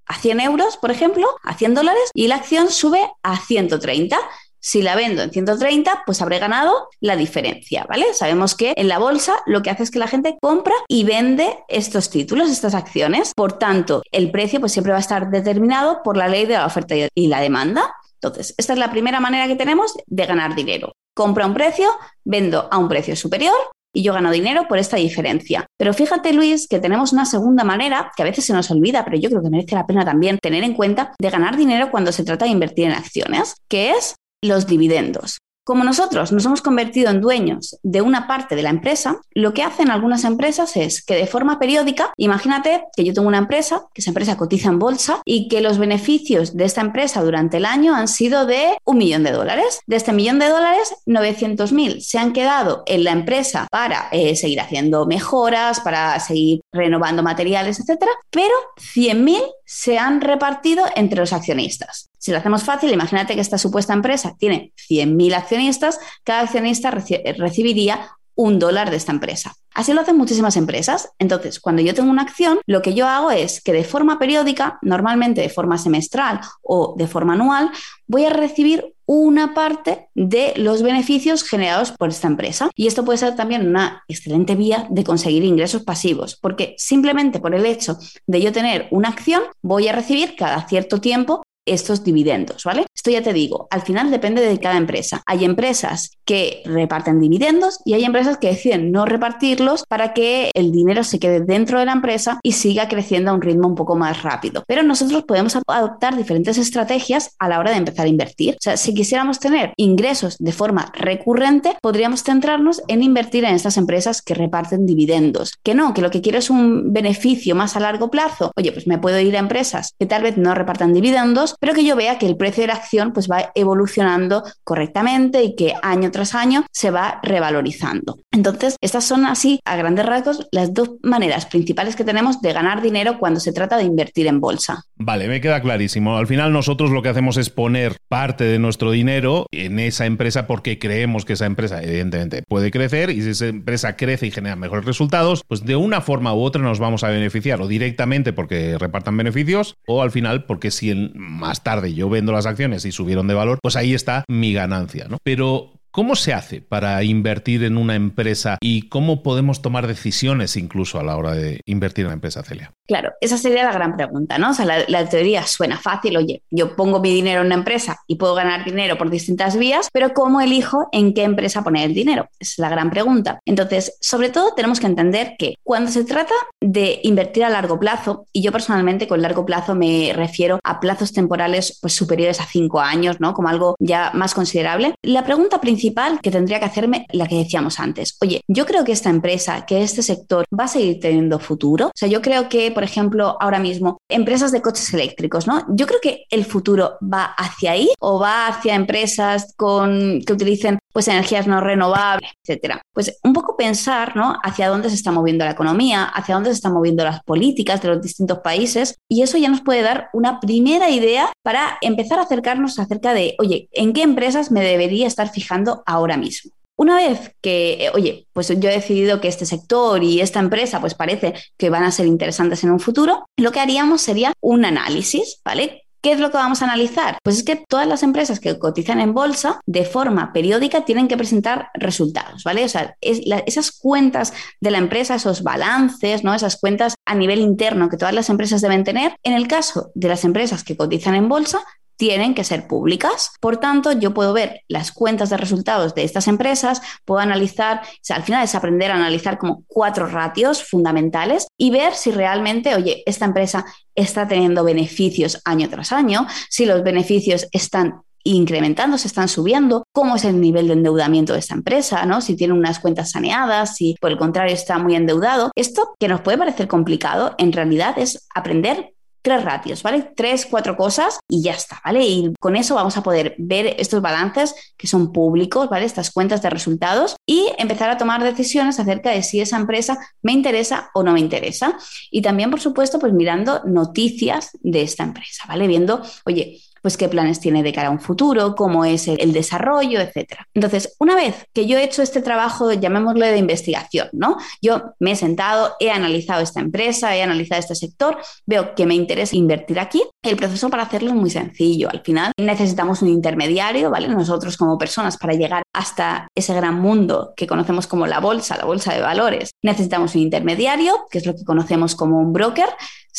a 0.09 0.15
100 0.15 0.41
euros, 0.41 0.75
por 0.75 0.91
ejemplo, 0.91 1.27
a 1.43 1.53
100 1.53 1.75
dólares, 1.75 2.09
y 2.13 2.27
la 2.27 2.35
acción 2.35 2.69
sube 2.69 3.09
a 3.23 3.39
130. 3.39 4.17
Si 4.61 4.81
la 4.81 4.95
vendo 4.95 5.21
en 5.21 5.31
130, 5.31 6.03
pues 6.05 6.21
habré 6.21 6.39
ganado 6.39 6.89
la 6.99 7.15
diferencia, 7.15 7.85
¿vale? 7.87 8.13
Sabemos 8.13 8.55
que 8.55 8.73
en 8.75 8.89
la 8.89 8.97
bolsa 8.97 9.37
lo 9.45 9.61
que 9.61 9.69
hace 9.69 9.83
es 9.83 9.91
que 9.91 9.99
la 9.99 10.07
gente 10.07 10.37
compra 10.41 10.73
y 10.89 11.05
vende 11.05 11.59
estos 11.69 12.09
títulos, 12.09 12.49
estas 12.49 12.75
acciones. 12.75 13.31
Por 13.33 13.53
tanto, 13.53 14.01
el 14.11 14.31
precio 14.31 14.59
pues 14.59 14.73
siempre 14.73 14.91
va 14.91 14.97
a 14.97 15.01
estar 15.01 15.29
determinado 15.29 16.03
por 16.03 16.17
la 16.17 16.27
ley 16.27 16.45
de 16.45 16.55
la 16.55 16.65
oferta 16.65 16.95
y 17.15 17.27
la 17.27 17.39
demanda. 17.39 17.93
Entonces, 18.15 18.53
esta 18.57 18.73
es 18.73 18.79
la 18.79 18.91
primera 18.91 19.21
manera 19.21 19.47
que 19.47 19.55
tenemos 19.55 19.93
de 20.05 20.25
ganar 20.25 20.55
dinero. 20.55 20.91
Compro 21.15 21.45
a 21.45 21.47
un 21.47 21.53
precio, 21.53 21.89
vendo 22.25 22.67
a 22.69 22.77
un 22.77 22.89
precio 22.89 23.15
superior 23.15 23.55
y 23.93 24.03
yo 24.03 24.13
gano 24.13 24.31
dinero 24.31 24.67
por 24.67 24.77
esta 24.77 24.97
diferencia. 24.97 25.65
Pero 25.77 25.93
fíjate, 25.93 26.33
Luis, 26.33 26.67
que 26.67 26.79
tenemos 26.79 27.13
una 27.13 27.25
segunda 27.25 27.63
manera, 27.63 28.11
que 28.15 28.23
a 28.23 28.25
veces 28.25 28.45
se 28.45 28.53
nos 28.53 28.69
olvida, 28.71 29.03
pero 29.03 29.17
yo 29.17 29.29
creo 29.29 29.41
que 29.41 29.49
merece 29.49 29.75
la 29.75 29.87
pena 29.87 30.05
también 30.05 30.37
tener 30.37 30.63
en 30.63 30.73
cuenta, 30.73 31.13
de 31.19 31.29
ganar 31.29 31.57
dinero 31.57 31.91
cuando 31.91 32.11
se 32.11 32.23
trata 32.23 32.45
de 32.45 32.51
invertir 32.51 32.85
en 32.85 32.93
acciones, 32.93 33.55
que 33.67 33.91
es 33.91 34.15
los 34.41 34.67
dividendos. 34.67 35.39
Como 35.69 35.83
nosotros 35.83 36.31
nos 36.31 36.43
hemos 36.47 36.63
convertido 36.63 37.11
en 37.11 37.21
dueños 37.21 37.77
de 37.83 38.01
una 38.01 38.25
parte 38.27 38.55
de 38.55 38.63
la 38.63 38.71
empresa, 38.71 39.21
lo 39.35 39.53
que 39.53 39.61
hacen 39.61 39.91
algunas 39.91 40.23
empresas 40.23 40.75
es 40.75 41.05
que 41.05 41.13
de 41.13 41.27
forma 41.27 41.59
periódica, 41.59 42.11
imagínate 42.17 42.85
que 42.97 43.03
yo 43.03 43.13
tengo 43.13 43.27
una 43.27 43.37
empresa, 43.37 43.83
que 43.93 44.01
esa 44.01 44.09
empresa 44.09 44.35
cotiza 44.35 44.69
en 44.69 44.79
bolsa 44.79 45.21
y 45.25 45.47
que 45.47 45.61
los 45.61 45.77
beneficios 45.77 46.57
de 46.57 46.65
esta 46.65 46.81
empresa 46.81 47.21
durante 47.21 47.57
el 47.57 47.65
año 47.65 47.93
han 47.93 48.07
sido 48.07 48.47
de 48.47 48.79
un 48.83 48.97
millón 48.97 49.23
de 49.23 49.31
dólares. 49.31 49.81
De 49.85 49.95
este 49.95 50.11
millón 50.11 50.39
de 50.39 50.49
dólares, 50.49 50.95
900.000 51.05 51.99
se 51.99 52.17
han 52.17 52.33
quedado 52.33 52.81
en 52.87 53.03
la 53.03 53.11
empresa 53.11 53.67
para 53.69 54.09
eh, 54.11 54.35
seguir 54.35 54.61
haciendo 54.61 55.05
mejoras, 55.05 55.81
para 55.81 56.19
seguir 56.19 56.61
renovando 56.73 57.21
materiales, 57.21 57.79
etcétera, 57.79 58.11
pero 58.31 58.55
100.000 58.95 59.39
se 59.71 59.99
han 59.99 60.19
repartido 60.19 60.87
entre 60.95 61.19
los 61.19 61.31
accionistas. 61.31 62.09
Si 62.17 62.31
lo 62.31 62.39
hacemos 62.39 62.63
fácil, 62.63 62.91
imagínate 62.91 63.35
que 63.35 63.41
esta 63.41 63.59
supuesta 63.59 63.93
empresa 63.93 64.35
tiene 64.39 64.73
100.000 64.89 65.35
accionistas, 65.35 65.99
cada 66.23 66.41
accionista 66.41 66.89
recibiría 66.89 68.09
un 68.39 68.57
dólar 68.57 68.89
de 68.89 68.95
esta 68.95 69.11
empresa. 69.11 69.53
Así 69.73 69.91
lo 69.91 69.99
hacen 69.99 70.17
muchísimas 70.17 70.55
empresas. 70.55 71.09
Entonces, 71.19 71.59
cuando 71.59 71.81
yo 71.81 71.93
tengo 71.93 72.09
una 72.09 72.21
acción, 72.21 72.59
lo 72.65 72.81
que 72.81 72.93
yo 72.93 73.05
hago 73.05 73.31
es 73.31 73.61
que 73.61 73.73
de 73.73 73.83
forma 73.83 74.17
periódica, 74.17 74.79
normalmente 74.81 75.41
de 75.41 75.49
forma 75.49 75.77
semestral 75.77 76.39
o 76.61 76.95
de 76.97 77.05
forma 77.07 77.33
anual, 77.33 77.69
voy 78.07 78.23
a 78.23 78.29
recibir 78.29 78.95
una 79.05 79.53
parte 79.53 80.07
de 80.15 80.53
los 80.55 80.83
beneficios 80.83 81.43
generados 81.43 81.91
por 81.91 82.09
esta 82.09 82.27
empresa. 82.27 82.69
Y 82.75 82.87
esto 82.87 83.03
puede 83.03 83.17
ser 83.17 83.35
también 83.35 83.67
una 83.67 84.05
excelente 84.07 84.55
vía 84.55 84.87
de 84.89 85.03
conseguir 85.03 85.43
ingresos 85.43 85.83
pasivos, 85.83 86.37
porque 86.39 86.75
simplemente 86.77 87.41
por 87.41 87.53
el 87.53 87.65
hecho 87.65 87.97
de 88.25 88.41
yo 88.41 88.53
tener 88.53 88.87
una 88.91 89.09
acción, 89.09 89.41
voy 89.61 89.89
a 89.89 89.93
recibir 89.93 90.37
cada 90.37 90.65
cierto 90.65 91.01
tiempo 91.01 91.43
estos 91.73 92.03
dividendos, 92.03 92.63
¿vale? 92.63 92.85
Esto 92.95 93.11
ya 93.11 93.21
te 93.21 93.33
digo, 93.33 93.67
al 93.71 93.81
final 93.81 94.11
depende 94.11 94.41
de 94.41 94.59
cada 94.59 94.77
empresa. 94.77 95.21
Hay 95.25 95.45
empresas 95.45 96.11
que 96.25 96.61
reparten 96.65 97.19
dividendos 97.19 97.79
y 97.85 97.93
hay 97.93 98.03
empresas 98.03 98.37
que 98.37 98.49
deciden 98.49 98.91
no 98.91 99.05
repartirlos 99.05 99.83
para 99.87 100.13
que 100.13 100.51
el 100.53 100.71
dinero 100.71 101.03
se 101.03 101.19
quede 101.19 101.39
dentro 101.39 101.79
de 101.79 101.85
la 101.85 101.93
empresa 101.93 102.39
y 102.43 102.51
siga 102.51 102.87
creciendo 102.87 103.31
a 103.31 103.33
un 103.33 103.41
ritmo 103.41 103.67
un 103.67 103.75
poco 103.75 103.95
más 103.95 104.21
rápido. 104.23 104.63
Pero 104.67 104.83
nosotros 104.83 105.23
podemos 105.23 105.57
adoptar 105.67 106.17
diferentes 106.17 106.57
estrategias 106.57 107.35
a 107.39 107.47
la 107.47 107.59
hora 107.59 107.71
de 107.71 107.77
empezar 107.77 108.05
a 108.05 108.09
invertir. 108.09 108.55
O 108.55 108.61
sea, 108.61 108.77
si 108.77 108.93
quisiéramos 108.93 109.39
tener 109.39 109.73
ingresos 109.77 110.37
de 110.37 110.51
forma 110.51 110.91
recurrente, 110.93 111.77
podríamos 111.81 112.23
centrarnos 112.23 112.81
en 112.87 113.01
invertir 113.01 113.45
en 113.45 113.55
estas 113.55 113.77
empresas 113.77 114.21
que 114.21 114.33
reparten 114.33 114.85
dividendos. 114.85 115.53
Que 115.63 115.73
no, 115.73 115.93
que 115.93 116.01
lo 116.01 116.11
que 116.11 116.21
quiero 116.21 116.39
es 116.39 116.49
un 116.49 116.93
beneficio 116.93 117.55
más 117.55 117.75
a 117.75 117.79
largo 117.79 118.11
plazo. 118.11 118.51
Oye, 118.55 118.71
pues 118.71 118.87
me 118.87 118.97
puedo 118.97 119.19
ir 119.19 119.35
a 119.35 119.39
empresas 119.39 119.95
que 119.97 120.05
tal 120.05 120.23
vez 120.23 120.37
no 120.37 120.53
repartan 120.53 120.93
dividendos, 120.93 121.55
pero 121.59 121.73
que 121.73 121.83
yo 121.83 121.95
vea 121.95 122.17
que 122.17 122.25
el 122.25 122.37
precio 122.37 122.61
de 122.61 122.67
la 122.67 122.75
acción 122.75 123.13
pues 123.13 123.29
va 123.29 123.51
evolucionando 123.55 124.43
correctamente 124.63 125.43
y 125.43 125.55
que 125.55 125.73
año 125.81 126.11
tras 126.11 126.35
año 126.35 126.65
se 126.71 126.91
va 126.91 127.19
revalorizando. 127.23 128.19
Entonces, 128.31 128.75
estas 128.81 129.05
son 129.05 129.25
así, 129.25 129.59
a 129.65 129.75
grandes 129.75 130.05
rasgos, 130.05 130.47
las 130.51 130.73
dos 130.73 130.91
maneras 131.03 131.45
principales 131.45 131.95
que 131.95 132.03
tenemos 132.03 132.41
de 132.41 132.53
ganar 132.53 132.81
dinero 132.81 133.17
cuando 133.19 133.39
se 133.39 133.53
trata 133.53 133.77
de 133.77 133.83
invertir 133.83 134.27
en 134.27 134.39
bolsa. 134.39 134.83
Vale, 134.95 135.27
me 135.27 135.41
queda 135.41 135.61
clarísimo. 135.61 136.17
Al 136.17 136.27
final 136.27 136.51
nosotros 136.51 136.91
lo 136.91 137.01
que 137.01 137.09
hacemos 137.09 137.37
es 137.37 137.49
poner 137.49 137.97
parte 138.07 138.43
de 138.43 138.59
nuestro 138.59 138.91
dinero 138.91 139.45
en 139.51 139.79
esa 139.79 140.05
empresa 140.05 140.47
porque 140.47 140.79
creemos 140.79 141.25
que 141.25 141.33
esa 141.33 141.45
empresa 141.45 141.81
evidentemente 141.81 142.43
puede 142.47 142.71
crecer 142.71 143.09
y 143.09 143.21
si 143.21 143.29
esa 143.29 143.47
empresa 143.47 143.95
crece 143.95 144.27
y 144.27 144.31
genera 144.31 144.55
mejores 144.55 144.85
resultados, 144.85 145.43
pues 145.47 145.65
de 145.65 145.75
una 145.75 146.01
forma 146.01 146.33
u 146.33 146.41
otra 146.41 146.61
nos 146.61 146.79
vamos 146.79 147.03
a 147.03 147.09
beneficiar 147.09 147.61
o 147.61 147.67
directamente 147.67 148.33
porque 148.33 148.77
repartan 148.77 149.17
beneficios 149.17 149.75
o 149.87 150.01
al 150.01 150.11
final 150.11 150.45
porque 150.45 150.71
si 150.71 150.91
en 150.91 151.11
más 151.39 151.63
tarde 151.63 151.93
yo 151.93 152.09
vendo 152.09 152.31
las 152.31 152.45
acciones 152.45 152.85
y 152.85 152.91
subieron 152.91 153.27
de 153.27 153.33
valor, 153.33 153.59
pues 153.61 153.75
ahí 153.75 153.93
está 153.93 154.25
mi 154.27 154.53
ganancia, 154.53 155.07
¿no? 155.09 155.17
Pero 155.23 155.71
¿Cómo 155.91 156.15
se 156.15 156.33
hace 156.33 156.61
para 156.61 157.03
invertir 157.03 157.63
en 157.63 157.75
una 157.75 157.95
empresa 157.95 158.59
y 158.61 158.89
cómo 158.89 159.23
podemos 159.23 159.63
tomar 159.63 159.87
decisiones 159.87 160.55
incluso 160.55 160.99
a 160.99 161.03
la 161.03 161.17
hora 161.17 161.33
de 161.33 161.61
invertir 161.65 162.03
en 162.03 162.07
una 162.07 162.13
empresa, 162.13 162.43
Celia? 162.43 162.73
Claro, 162.87 163.13
esa 163.21 163.37
sería 163.37 163.63
la 163.63 163.71
gran 163.71 163.95
pregunta, 163.95 164.37
¿no? 164.37 164.51
O 164.51 164.53
sea, 164.53 164.65
la, 164.65 165.09
teoría 165.09 165.47
suena 165.47 165.79
fácil, 165.79 166.17
oye, 166.17 166.43
yo 166.51 166.75
pongo 166.75 166.99
mi 166.99 167.11
dinero 167.11 167.41
en 167.41 167.47
una 167.47 167.55
empresa 167.55 167.97
y 168.07 168.15
puedo 168.15 168.35
ganar 168.35 168.65
dinero 168.65 168.99
por 168.99 169.09
distintas 169.09 169.57
vías, 169.57 169.89
pero 169.91 170.13
¿cómo 170.13 170.41
elijo 170.41 170.89
en 170.91 171.15
qué 171.15 171.23
empresa 171.23 171.63
poner 171.63 171.87
el 171.87 171.95
dinero? 171.95 172.29
Esa 172.39 172.51
es 172.53 172.59
la 172.59 172.69
gran 172.69 172.91
pregunta. 172.91 173.39
Entonces, 173.45 173.97
sobre 173.99 174.29
todo 174.29 174.53
tenemos 174.55 174.79
que 174.79 174.87
entender 174.87 175.35
que 175.39 175.55
cuando 175.63 175.89
se 175.89 176.03
trata 176.03 176.33
de 176.61 176.99
invertir 177.03 177.43
a 177.45 177.49
largo 177.49 177.79
plazo, 177.79 178.27
y 178.31 178.43
yo 178.43 178.51
personalmente 178.51 179.07
con 179.07 179.23
largo 179.23 179.45
plazo 179.45 179.73
me 179.73 180.11
refiero 180.15 180.59
a 180.63 180.79
plazos 180.79 181.13
temporales 181.13 181.79
pues, 181.81 181.93
superiores 181.93 182.39
a 182.39 182.45
cinco 182.45 182.79
años, 182.79 183.19
¿no? 183.19 183.33
Como 183.33 183.49
algo 183.49 183.75
ya 183.79 184.11
más 184.13 184.35
considerable, 184.35 184.93
la 185.01 185.23
pregunta 185.23 185.59
principal 185.59 185.78
que 186.21 186.31
tendría 186.31 186.59
que 186.59 186.65
hacerme 186.65 187.05
la 187.11 187.27
que 187.27 187.37
decíamos 187.37 187.79
antes. 187.79 188.17
Oye, 188.21 188.41
yo 188.47 188.65
creo 188.65 188.83
que 188.83 188.91
esta 188.91 189.09
empresa, 189.09 189.65
que 189.65 189.81
este 189.81 190.01
sector 190.01 190.45
va 190.57 190.65
a 190.65 190.67
seguir 190.67 190.99
teniendo 190.99 191.39
futuro. 191.39 191.87
O 191.87 191.91
sea, 191.95 192.07
yo 192.07 192.21
creo 192.21 192.49
que, 192.49 192.71
por 192.71 192.83
ejemplo, 192.83 193.37
ahora 193.39 193.59
mismo, 193.59 193.97
empresas 194.09 194.51
de 194.51 194.61
coches 194.61 194.93
eléctricos, 194.93 195.47
¿no? 195.47 195.65
Yo 195.69 195.87
creo 195.87 195.99
que 196.01 196.25
el 196.29 196.45
futuro 196.45 196.97
va 197.01 197.25
hacia 197.37 197.71
ahí 197.71 197.89
o 197.99 198.19
va 198.19 198.47
hacia 198.47 198.75
empresas 198.75 199.53
con, 199.57 200.21
que 200.25 200.33
utilicen 200.33 200.79
pues 200.91 201.07
energías 201.07 201.47
no 201.47 201.61
renovables, 201.61 202.31
etcétera. 202.43 202.81
Pues 202.93 203.19
un 203.23 203.33
poco 203.33 203.55
pensar, 203.55 204.15
¿no? 204.15 204.35
Hacia 204.43 204.69
dónde 204.69 204.89
se 204.89 204.95
está 204.95 205.11
moviendo 205.11 205.45
la 205.45 205.51
economía, 205.51 206.03
hacia 206.03 206.35
dónde 206.35 206.49
se 206.49 206.55
están 206.55 206.73
moviendo 206.73 207.03
las 207.03 207.21
políticas 207.23 207.81
de 207.81 207.89
los 207.89 208.01
distintos 208.01 208.39
países 208.39 208.95
y 209.07 209.21
eso 209.21 209.37
ya 209.37 209.49
nos 209.49 209.61
puede 209.61 209.81
dar 209.81 210.09
una 210.13 210.39
primera 210.39 210.89
idea 210.89 211.31
para 211.43 211.77
empezar 211.81 212.19
a 212.19 212.23
acercarnos 212.23 212.79
acerca 212.79 213.13
de, 213.13 213.35
oye, 213.39 213.69
¿en 213.71 213.93
qué 213.93 214.01
empresas 214.01 214.51
me 214.51 214.61
debería 214.61 215.07
estar 215.07 215.29
fijando 215.29 215.68
ahora 215.85 216.17
mismo? 216.17 216.51
Una 216.79 216.95
vez 216.95 217.35
que, 217.41 217.73
eh, 217.73 217.91
oye, 217.93 218.27
pues 218.31 218.47
yo 218.47 218.69
he 218.69 218.73
decidido 218.73 219.19
que 219.19 219.27
este 219.27 219.45
sector 219.45 220.01
y 220.01 220.21
esta 220.21 220.39
empresa 220.39 220.79
pues 220.79 220.95
parece 220.95 221.33
que 221.57 221.69
van 221.69 221.83
a 221.83 221.91
ser 221.91 222.05
interesantes 222.05 222.63
en 222.63 222.71
un 222.71 222.79
futuro, 222.79 223.25
lo 223.35 223.51
que 223.51 223.59
haríamos 223.59 224.01
sería 224.01 224.31
un 224.39 224.63
análisis, 224.63 225.41
¿vale? 225.43 225.83
¿Qué 226.01 226.13
es 226.13 226.19
lo 226.21 226.31
que 226.31 226.37
vamos 226.37 226.61
a 226.61 226.65
analizar? 226.65 227.17
Pues 227.21 227.39
es 227.39 227.43
que 227.43 227.57
todas 227.57 227.85
las 227.85 228.03
empresas 228.03 228.39
que 228.39 228.57
cotizan 228.57 229.01
en 229.01 229.13
bolsa 229.13 229.59
de 229.65 229.83
forma 229.83 230.31
periódica 230.31 230.85
tienen 230.85 231.09
que 231.09 231.17
presentar 231.17 231.69
resultados, 231.73 232.45
¿vale? 232.45 232.63
O 232.63 232.69
sea, 232.69 232.95
esas 233.01 233.71
cuentas 233.73 234.31
de 234.61 234.71
la 234.71 234.77
empresa, 234.77 235.15
esos 235.15 235.43
balances, 235.43 236.23
¿no? 236.23 236.33
Esas 236.33 236.57
cuentas 236.57 236.95
a 237.05 237.15
nivel 237.15 237.41
interno 237.41 237.89
que 237.89 237.97
todas 237.97 238.13
las 238.13 238.29
empresas 238.29 238.61
deben 238.61 238.85
tener, 238.85 239.17
en 239.23 239.33
el 239.33 239.49
caso 239.49 239.91
de 239.95 240.07
las 240.07 240.23
empresas 240.23 240.63
que 240.63 240.77
cotizan 240.77 241.15
en 241.15 241.27
bolsa, 241.27 241.59
tienen 241.99 242.33
que 242.33 242.45
ser 242.45 242.65
públicas. 242.65 243.33
Por 243.41 243.57
tanto, 243.57 243.91
yo 243.91 244.13
puedo 244.13 244.31
ver 244.31 244.61
las 244.69 244.93
cuentas 244.93 245.29
de 245.29 245.35
resultados 245.35 245.93
de 245.93 246.05
estas 246.05 246.29
empresas, 246.29 246.81
puedo 247.03 247.19
analizar, 247.19 247.81
al 248.09 248.23
final 248.23 248.43
es 248.43 248.55
aprender 248.55 248.89
a 248.89 248.95
analizar 248.95 249.37
como 249.37 249.63
cuatro 249.67 250.07
ratios 250.07 250.63
fundamentales 250.63 251.47
y 251.57 251.71
ver 251.71 251.93
si 251.93 252.11
realmente, 252.11 252.73
oye, 252.73 253.03
esta 253.05 253.25
empresa 253.25 253.65
está 253.95 254.29
teniendo 254.29 254.63
beneficios 254.63 255.41
año 255.43 255.69
tras 255.69 255.91
año, 255.91 256.25
si 256.49 256.65
los 256.65 256.83
beneficios 256.83 257.47
están 257.51 258.01
incrementando, 258.23 258.97
se 258.97 259.07
están 259.07 259.27
subiendo, 259.27 259.83
cómo 259.91 260.15
es 260.15 260.23
el 260.23 260.39
nivel 260.39 260.67
de 260.67 260.73
endeudamiento 260.73 261.33
de 261.33 261.39
esta 261.39 261.55
empresa, 261.55 262.05
¿no? 262.05 262.21
Si 262.21 262.35
tiene 262.35 262.53
unas 262.53 262.79
cuentas 262.79 263.11
saneadas, 263.11 263.75
si 263.75 263.95
por 263.99 264.11
el 264.11 264.17
contrario 264.17 264.53
está 264.53 264.77
muy 264.77 264.95
endeudado. 264.95 265.51
Esto 265.55 265.95
que 265.99 266.07
nos 266.07 266.21
puede 266.21 266.37
parecer 266.37 266.67
complicado, 266.67 267.35
en 267.37 267.51
realidad 267.51 267.97
es 267.97 268.27
aprender 268.33 268.93
tres 269.21 269.43
ratios, 269.43 269.83
¿vale? 269.83 270.11
Tres, 270.15 270.45
cuatro 270.45 270.75
cosas 270.75 271.19
y 271.27 271.41
ya 271.41 271.53
está, 271.53 271.81
¿vale? 271.83 272.05
Y 272.05 272.33
con 272.39 272.55
eso 272.55 272.75
vamos 272.75 272.97
a 272.97 273.03
poder 273.03 273.35
ver 273.37 273.75
estos 273.77 274.01
balances 274.01 274.55
que 274.77 274.87
son 274.87 275.11
públicos, 275.11 275.69
¿vale? 275.69 275.85
Estas 275.85 276.11
cuentas 276.11 276.41
de 276.41 276.49
resultados 276.49 277.15
y 277.25 277.47
empezar 277.57 277.89
a 277.89 277.97
tomar 277.97 278.23
decisiones 278.23 278.79
acerca 278.79 279.11
de 279.11 279.23
si 279.23 279.41
esa 279.41 279.57
empresa 279.57 279.97
me 280.21 280.31
interesa 280.31 280.89
o 280.93 281.03
no 281.03 281.13
me 281.13 281.19
interesa. 281.19 281.77
Y 282.11 282.21
también, 282.21 282.49
por 282.49 282.61
supuesto, 282.61 282.99
pues 282.99 283.13
mirando 283.13 283.61
noticias 283.65 284.51
de 284.61 284.81
esta 284.81 285.03
empresa, 285.03 285.45
¿vale? 285.47 285.67
Viendo, 285.67 286.01
oye, 286.25 286.61
pues 286.81 286.97
qué 286.97 287.09
planes 287.09 287.39
tiene 287.39 287.63
de 287.63 287.73
cara 287.73 287.89
a 287.89 287.91
un 287.91 287.99
futuro, 287.99 288.55
cómo 288.55 288.85
es 288.85 289.07
el, 289.07 289.33
desarrollo, 289.33 289.99
etcétera. 289.99 290.47
Entonces, 290.53 290.95
una 290.99 291.15
vez 291.15 291.45
que 291.53 291.65
yo 291.65 291.77
he 291.77 291.83
hecho 291.83 292.01
este 292.01 292.21
trabajo, 292.21 292.71
llamémosle 292.73 293.31
de 293.31 293.37
investigación, 293.37 294.09
¿no? 294.11 294.37
Yo 294.61 294.93
me 294.99 295.11
he 295.11 295.15
sentado, 295.15 295.75
he 295.79 295.91
analizado 295.91 296.41
esta 296.41 296.59
empresa, 296.59 297.15
he 297.15 297.23
analizado 297.23 297.59
este 297.59 297.75
sector, 297.75 298.17
veo 298.45 298.75
que 298.75 298.85
me 298.85 298.95
interesa 298.95 299.35
invertir 299.35 299.79
aquí. 299.79 300.03
El 300.23 300.35
proceso 300.35 300.69
para 300.69 300.83
hacerlo 300.83 301.09
es 301.09 301.15
muy 301.15 301.29
sencillo. 301.29 301.89
Al 301.89 302.01
final 302.01 302.31
necesitamos 302.37 303.01
un 303.01 303.09
intermediario, 303.09 303.89
¿vale? 303.89 304.07
Nosotros 304.07 304.57
como 304.57 304.77
personas 304.77 305.17
para 305.17 305.33
llegar 305.33 305.63
hasta 305.73 306.27
ese 306.35 306.53
gran 306.53 306.79
mundo 306.79 307.33
que 307.35 307.47
conocemos 307.47 307.87
como 307.87 308.07
la 308.07 308.19
bolsa, 308.19 308.57
la 308.57 308.65
bolsa 308.65 308.93
de 308.93 309.01
valores, 309.01 309.51
necesitamos 309.63 310.15
un 310.15 310.21
intermediario, 310.21 311.05
que 311.09 311.19
es 311.19 311.25
lo 311.25 311.35
que 311.35 311.43
conocemos 311.43 311.95
como 311.95 312.19
un 312.19 312.33
broker. 312.33 312.69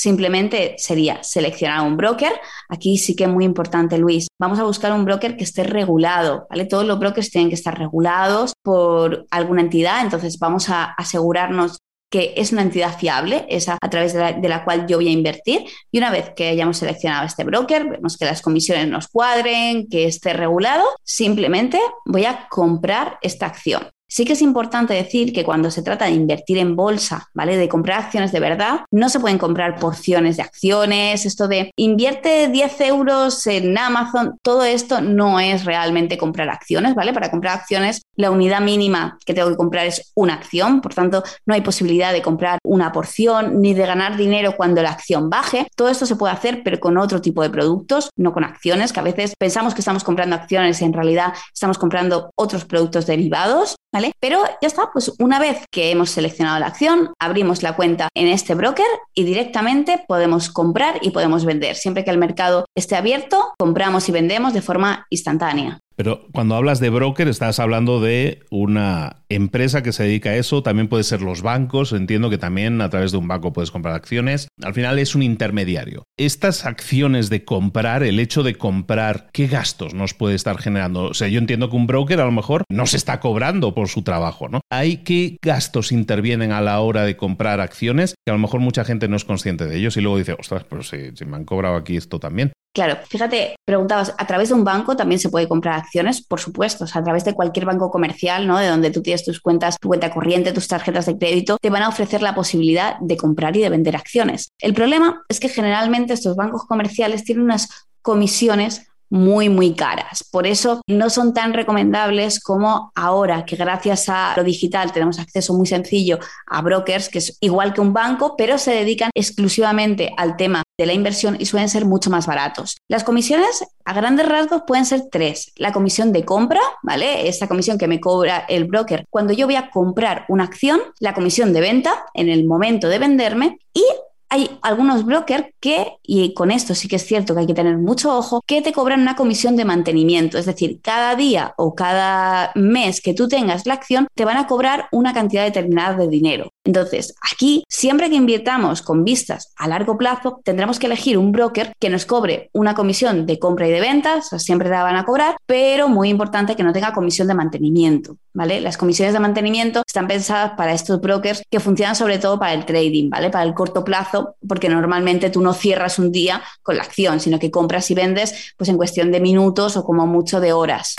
Simplemente 0.00 0.76
sería 0.78 1.22
seleccionar 1.22 1.86
un 1.86 1.98
broker. 1.98 2.32
Aquí 2.70 2.96
sí 2.96 3.14
que 3.14 3.24
es 3.24 3.30
muy 3.30 3.44
importante, 3.44 3.98
Luis. 3.98 4.28
Vamos 4.40 4.58
a 4.58 4.64
buscar 4.64 4.92
un 4.94 5.04
broker 5.04 5.36
que 5.36 5.44
esté 5.44 5.62
regulado, 5.62 6.46
¿vale? 6.48 6.64
Todos 6.64 6.86
los 6.86 6.98
brokers 6.98 7.30
tienen 7.30 7.50
que 7.50 7.54
estar 7.54 7.78
regulados 7.78 8.54
por 8.62 9.26
alguna 9.30 9.60
entidad, 9.60 10.00
entonces 10.00 10.38
vamos 10.38 10.70
a 10.70 10.84
asegurarnos 10.84 11.80
que 12.10 12.32
es 12.38 12.50
una 12.50 12.62
entidad 12.62 12.98
fiable, 12.98 13.44
esa 13.50 13.76
a 13.78 13.90
través 13.90 14.14
de 14.14 14.20
la, 14.20 14.32
de 14.32 14.48
la, 14.48 14.64
cual 14.64 14.86
yo 14.86 14.96
voy 14.96 15.08
a 15.08 15.12
invertir. 15.12 15.66
Y 15.92 15.98
una 15.98 16.10
vez 16.10 16.32
que 16.34 16.48
hayamos 16.48 16.78
seleccionado 16.78 17.26
este 17.26 17.44
broker, 17.44 17.86
vemos 17.86 18.16
que 18.16 18.24
las 18.24 18.40
comisiones 18.40 18.88
nos 18.88 19.06
cuadren, 19.06 19.86
que 19.86 20.06
esté 20.06 20.32
regulado, 20.32 20.86
simplemente 21.04 21.78
voy 22.06 22.24
a 22.24 22.48
comprar 22.48 23.18
esta 23.20 23.44
acción. 23.44 23.90
Sí 24.12 24.24
que 24.24 24.32
es 24.32 24.42
importante 24.42 24.92
decir 24.92 25.32
que 25.32 25.44
cuando 25.44 25.70
se 25.70 25.82
trata 25.82 26.06
de 26.06 26.10
invertir 26.10 26.58
en 26.58 26.74
bolsa, 26.74 27.28
¿vale? 27.32 27.56
De 27.56 27.68
comprar 27.68 28.00
acciones 28.00 28.32
de 28.32 28.40
verdad, 28.40 28.80
no 28.90 29.08
se 29.08 29.20
pueden 29.20 29.38
comprar 29.38 29.78
porciones 29.78 30.36
de 30.36 30.42
acciones, 30.42 31.24
esto 31.24 31.46
de 31.46 31.70
invierte 31.76 32.48
10 32.48 32.80
euros 32.80 33.46
en 33.46 33.78
Amazon, 33.78 34.36
todo 34.42 34.64
esto 34.64 35.00
no 35.00 35.38
es 35.38 35.64
realmente 35.64 36.18
comprar 36.18 36.48
acciones, 36.48 36.96
¿vale? 36.96 37.12
Para 37.12 37.30
comprar 37.30 37.56
acciones, 37.56 38.02
la 38.16 38.32
unidad 38.32 38.60
mínima 38.60 39.16
que 39.24 39.32
tengo 39.32 39.48
que 39.48 39.56
comprar 39.56 39.86
es 39.86 40.10
una 40.16 40.34
acción, 40.34 40.80
por 40.80 40.92
tanto, 40.92 41.22
no 41.46 41.54
hay 41.54 41.60
posibilidad 41.60 42.12
de 42.12 42.20
comprar 42.20 42.58
una 42.64 42.90
porción 42.90 43.62
ni 43.62 43.74
de 43.74 43.86
ganar 43.86 44.16
dinero 44.16 44.56
cuando 44.56 44.82
la 44.82 44.90
acción 44.90 45.30
baje. 45.30 45.68
Todo 45.76 45.88
esto 45.88 46.04
se 46.04 46.16
puede 46.16 46.32
hacer, 46.32 46.62
pero 46.64 46.80
con 46.80 46.98
otro 46.98 47.20
tipo 47.20 47.42
de 47.42 47.50
productos, 47.50 48.10
no 48.16 48.32
con 48.32 48.42
acciones, 48.42 48.92
que 48.92 48.98
a 48.98 49.04
veces 49.04 49.34
pensamos 49.38 49.72
que 49.72 49.82
estamos 49.82 50.02
comprando 50.02 50.34
acciones 50.34 50.82
y 50.82 50.84
en 50.84 50.92
realidad 50.92 51.32
estamos 51.54 51.78
comprando 51.78 52.32
otros 52.34 52.64
productos 52.64 53.06
derivados. 53.06 53.76
¿Vale? 53.92 54.12
Pero 54.20 54.44
ya 54.62 54.68
está, 54.68 54.90
pues 54.92 55.12
una 55.18 55.40
vez 55.40 55.64
que 55.70 55.90
hemos 55.90 56.10
seleccionado 56.10 56.60
la 56.60 56.66
acción, 56.66 57.12
abrimos 57.18 57.64
la 57.64 57.74
cuenta 57.74 58.08
en 58.14 58.28
este 58.28 58.54
broker 58.54 58.86
y 59.14 59.24
directamente 59.24 60.04
podemos 60.06 60.48
comprar 60.48 60.98
y 61.02 61.10
podemos 61.10 61.44
vender. 61.44 61.74
Siempre 61.74 62.04
que 62.04 62.10
el 62.10 62.18
mercado 62.18 62.66
esté 62.76 62.94
abierto, 62.94 63.52
compramos 63.58 64.08
y 64.08 64.12
vendemos 64.12 64.52
de 64.52 64.62
forma 64.62 65.06
instantánea. 65.10 65.80
Pero 66.00 66.26
cuando 66.32 66.54
hablas 66.54 66.80
de 66.80 66.88
broker, 66.88 67.28
estás 67.28 67.58
hablando 67.58 68.00
de 68.00 68.42
una 68.48 69.16
empresa 69.28 69.82
que 69.82 69.92
se 69.92 70.04
dedica 70.04 70.30
a 70.30 70.36
eso, 70.36 70.62
también 70.62 70.88
puede 70.88 71.04
ser 71.04 71.20
los 71.20 71.42
bancos, 71.42 71.92
entiendo 71.92 72.30
que 72.30 72.38
también 72.38 72.80
a 72.80 72.88
través 72.88 73.12
de 73.12 73.18
un 73.18 73.28
banco 73.28 73.52
puedes 73.52 73.70
comprar 73.70 73.94
acciones. 73.94 74.48
Al 74.62 74.72
final 74.72 74.98
es 74.98 75.14
un 75.14 75.22
intermediario. 75.22 76.04
Estas 76.16 76.64
acciones 76.64 77.28
de 77.28 77.44
comprar, 77.44 78.02
el 78.02 78.18
hecho 78.18 78.42
de 78.42 78.54
comprar, 78.54 79.28
¿qué 79.34 79.46
gastos 79.46 79.92
nos 79.92 80.14
puede 80.14 80.36
estar 80.36 80.56
generando? 80.56 81.02
O 81.02 81.12
sea, 81.12 81.28
yo 81.28 81.38
entiendo 81.38 81.68
que 81.68 81.76
un 81.76 81.86
broker 81.86 82.18
a 82.18 82.24
lo 82.24 82.32
mejor 82.32 82.64
no 82.70 82.86
se 82.86 82.96
está 82.96 83.20
cobrando 83.20 83.74
por 83.74 83.88
su 83.88 84.00
trabajo, 84.00 84.48
¿no? 84.48 84.62
¿Hay 84.72 85.04
qué 85.04 85.36
gastos 85.42 85.92
intervienen 85.92 86.50
a 86.50 86.62
la 86.62 86.80
hora 86.80 87.04
de 87.04 87.18
comprar 87.18 87.60
acciones? 87.60 88.14
Que 88.24 88.30
a 88.30 88.34
lo 88.34 88.40
mejor 88.40 88.60
mucha 88.60 88.86
gente 88.86 89.06
no 89.06 89.16
es 89.16 89.26
consciente 89.26 89.66
de 89.66 89.76
ellos 89.76 89.98
y 89.98 90.00
luego 90.00 90.16
dice, 90.16 90.32
ostras, 90.32 90.64
pero 90.64 90.82
si, 90.82 91.14
si 91.14 91.26
me 91.26 91.36
han 91.36 91.44
cobrado 91.44 91.76
aquí 91.76 91.98
esto 91.98 92.18
también. 92.18 92.52
Claro, 92.72 92.98
fíjate, 93.08 93.56
preguntabas, 93.64 94.14
¿a 94.16 94.26
través 94.28 94.50
de 94.50 94.54
un 94.54 94.62
banco 94.62 94.96
también 94.96 95.18
se 95.18 95.28
puede 95.28 95.48
comprar 95.48 95.74
acciones? 95.74 96.24
Por 96.24 96.38
supuesto, 96.38 96.84
o 96.84 96.86
sea, 96.86 97.00
a 97.00 97.04
través 97.04 97.24
de 97.24 97.34
cualquier 97.34 97.66
banco 97.66 97.90
comercial, 97.90 98.46
¿no? 98.46 98.58
De 98.58 98.68
donde 98.68 98.92
tú 98.92 99.02
tienes 99.02 99.24
tus 99.24 99.40
cuentas, 99.40 99.76
tu 99.80 99.88
cuenta 99.88 100.12
corriente, 100.12 100.52
tus 100.52 100.68
tarjetas 100.68 101.06
de 101.06 101.18
crédito, 101.18 101.58
te 101.60 101.68
van 101.68 101.82
a 101.82 101.88
ofrecer 101.88 102.22
la 102.22 102.34
posibilidad 102.36 102.96
de 103.00 103.16
comprar 103.16 103.56
y 103.56 103.62
de 103.62 103.70
vender 103.70 103.96
acciones. 103.96 104.52
El 104.60 104.72
problema 104.72 105.24
es 105.28 105.40
que 105.40 105.48
generalmente 105.48 106.12
estos 106.12 106.36
bancos 106.36 106.64
comerciales 106.64 107.24
tienen 107.24 107.42
unas 107.42 107.88
comisiones 108.02 108.86
muy, 109.10 109.48
muy 109.48 109.74
caras. 109.74 110.24
Por 110.30 110.46
eso 110.46 110.80
no 110.86 111.10
son 111.10 111.34
tan 111.34 111.52
recomendables 111.52 112.40
como 112.40 112.92
ahora 112.94 113.44
que 113.44 113.56
gracias 113.56 114.08
a 114.08 114.34
lo 114.36 114.44
digital 114.44 114.92
tenemos 114.92 115.18
acceso 115.18 115.52
muy 115.54 115.66
sencillo 115.66 116.18
a 116.46 116.62
brokers, 116.62 117.08
que 117.08 117.18
es 117.18 117.36
igual 117.40 117.74
que 117.74 117.80
un 117.80 117.92
banco, 117.92 118.34
pero 118.36 118.56
se 118.58 118.72
dedican 118.72 119.10
exclusivamente 119.14 120.12
al 120.16 120.36
tema 120.36 120.62
de 120.78 120.86
la 120.86 120.92
inversión 120.92 121.36
y 121.38 121.46
suelen 121.46 121.68
ser 121.68 121.84
mucho 121.84 122.08
más 122.08 122.26
baratos. 122.26 122.78
Las 122.88 123.04
comisiones 123.04 123.64
a 123.84 123.92
grandes 123.92 124.28
rasgos 124.28 124.62
pueden 124.66 124.86
ser 124.86 125.02
tres. 125.10 125.52
La 125.56 125.72
comisión 125.72 126.12
de 126.12 126.24
compra, 126.24 126.60
¿vale? 126.82 127.28
Esta 127.28 127.48
comisión 127.48 127.76
que 127.76 127.88
me 127.88 128.00
cobra 128.00 128.44
el 128.48 128.64
broker 128.64 129.04
cuando 129.10 129.32
yo 129.32 129.46
voy 129.46 129.56
a 129.56 129.70
comprar 129.70 130.24
una 130.28 130.44
acción, 130.44 130.80
la 131.00 131.14
comisión 131.14 131.52
de 131.52 131.60
venta 131.60 132.04
en 132.14 132.28
el 132.28 132.46
momento 132.46 132.88
de 132.88 132.98
venderme 132.98 133.58
y 133.74 133.84
hay 134.30 134.58
algunos 134.62 135.04
brokers 135.04 135.46
que, 135.58 135.94
y 136.04 136.32
con 136.34 136.50
esto 136.50 136.74
sí 136.74 136.88
que 136.88 136.96
es 136.96 137.04
cierto 137.04 137.34
que 137.34 137.40
hay 137.40 137.46
que 137.46 137.54
tener 137.54 137.76
mucho 137.76 138.16
ojo, 138.16 138.42
que 138.46 138.62
te 138.62 138.72
cobran 138.72 139.00
una 139.00 139.16
comisión 139.16 139.56
de 139.56 139.64
mantenimiento. 139.64 140.38
Es 140.38 140.46
decir, 140.46 140.80
cada 140.82 141.16
día 141.16 141.52
o 141.56 141.74
cada 141.74 142.52
mes 142.54 143.00
que 143.00 143.12
tú 143.12 143.28
tengas 143.28 143.66
la 143.66 143.74
acción, 143.74 144.06
te 144.14 144.24
van 144.24 144.36
a 144.36 144.46
cobrar 144.46 144.86
una 144.92 145.12
cantidad 145.12 145.44
determinada 145.44 145.96
de 145.96 146.08
dinero. 146.08 146.50
Entonces, 146.64 147.14
aquí, 147.32 147.64
siempre 147.68 148.08
que 148.08 148.16
invirtamos 148.16 148.82
con 148.82 149.04
vistas 149.04 149.52
a 149.56 149.66
largo 149.66 149.98
plazo, 149.98 150.40
tendremos 150.44 150.78
que 150.78 150.86
elegir 150.86 151.18
un 151.18 151.32
broker 151.32 151.72
que 151.80 151.90
nos 151.90 152.06
cobre 152.06 152.50
una 152.52 152.74
comisión 152.74 153.26
de 153.26 153.38
compra 153.38 153.66
y 153.66 153.72
de 153.72 153.80
ventas, 153.80 154.28
siempre 154.38 154.68
la 154.68 154.84
van 154.84 154.96
a 154.96 155.04
cobrar, 155.04 155.36
pero 155.46 155.88
muy 155.88 156.08
importante 156.08 156.54
que 156.54 156.62
no 156.62 156.72
tenga 156.72 156.92
comisión 156.92 157.26
de 157.26 157.34
mantenimiento, 157.34 158.16
¿vale? 158.32 158.60
Las 158.60 158.76
comisiones 158.76 159.12
de 159.14 159.20
mantenimiento 159.20 159.82
están 159.84 160.06
pensadas 160.06 160.52
para 160.56 160.72
estos 160.72 161.00
brokers 161.00 161.42
que 161.50 161.58
funcionan 161.58 161.96
sobre 161.96 162.18
todo 162.18 162.38
para 162.38 162.54
el 162.54 162.64
trading, 162.64 163.10
¿vale? 163.10 163.30
Para 163.30 163.44
el 163.44 163.54
corto 163.54 163.82
plazo, 163.82 164.19
porque 164.46 164.68
normalmente 164.68 165.30
tú 165.30 165.40
no 165.40 165.52
cierras 165.54 165.98
un 165.98 166.12
día 166.12 166.42
con 166.62 166.76
la 166.76 166.82
acción, 166.82 167.20
sino 167.20 167.38
que 167.38 167.50
compras 167.50 167.90
y 167.90 167.94
vendes 167.94 168.54
pues 168.56 168.68
en 168.68 168.76
cuestión 168.76 169.10
de 169.12 169.20
minutos 169.20 169.76
o 169.76 169.84
como 169.84 170.06
mucho 170.06 170.40
de 170.40 170.52
horas. 170.52 170.94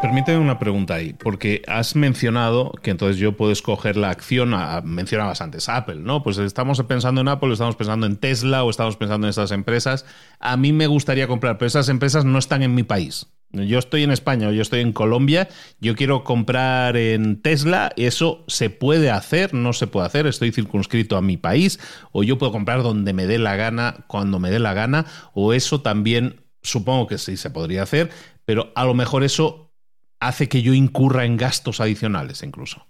Permíteme 0.00 0.38
una 0.38 0.60
pregunta 0.60 0.94
ahí, 0.94 1.12
porque 1.12 1.62
has 1.66 1.96
mencionado 1.96 2.70
que 2.82 2.92
entonces 2.92 3.16
yo 3.16 3.36
puedo 3.36 3.50
escoger 3.50 3.96
la 3.96 4.10
acción, 4.10 4.54
mencionabas 4.84 5.40
antes 5.40 5.68
Apple, 5.68 5.96
¿no? 5.96 6.22
Pues 6.22 6.38
estamos 6.38 6.80
pensando 6.84 7.20
en 7.20 7.26
Apple, 7.26 7.52
estamos 7.52 7.74
pensando 7.74 8.06
en 8.06 8.16
Tesla 8.16 8.62
o 8.62 8.70
estamos 8.70 8.96
pensando 8.96 9.26
en 9.26 9.30
estas 9.30 9.50
empresas. 9.50 10.06
A 10.38 10.56
mí 10.56 10.72
me 10.72 10.86
gustaría 10.86 11.26
comprar, 11.26 11.58
pero 11.58 11.66
esas 11.66 11.88
empresas 11.88 12.24
no 12.24 12.38
están 12.38 12.62
en 12.62 12.76
mi 12.76 12.84
país. 12.84 13.26
Yo 13.52 13.78
estoy 13.78 14.02
en 14.02 14.10
España 14.10 14.48
o 14.48 14.52
yo 14.52 14.62
estoy 14.62 14.80
en 14.80 14.92
Colombia, 14.92 15.48
yo 15.78 15.94
quiero 15.94 16.24
comprar 16.24 16.96
en 16.96 17.40
Tesla, 17.42 17.92
eso 17.96 18.44
se 18.48 18.70
puede 18.70 19.10
hacer, 19.10 19.52
no 19.52 19.74
se 19.74 19.86
puede 19.86 20.06
hacer, 20.06 20.26
estoy 20.26 20.52
circunscrito 20.52 21.18
a 21.18 21.22
mi 21.22 21.36
país, 21.36 21.78
o 22.12 22.22
yo 22.22 22.38
puedo 22.38 22.50
comprar 22.50 22.82
donde 22.82 23.12
me 23.12 23.26
dé 23.26 23.38
la 23.38 23.56
gana, 23.56 24.04
cuando 24.06 24.38
me 24.38 24.50
dé 24.50 24.58
la 24.58 24.72
gana, 24.72 25.04
o 25.34 25.52
eso 25.52 25.82
también 25.82 26.40
supongo 26.62 27.06
que 27.06 27.18
sí 27.18 27.36
se 27.36 27.50
podría 27.50 27.82
hacer, 27.82 28.10
pero 28.46 28.72
a 28.74 28.84
lo 28.84 28.94
mejor 28.94 29.22
eso 29.22 29.74
hace 30.18 30.48
que 30.48 30.62
yo 30.62 30.72
incurra 30.72 31.24
en 31.24 31.36
gastos 31.36 31.80
adicionales 31.80 32.42
incluso. 32.42 32.86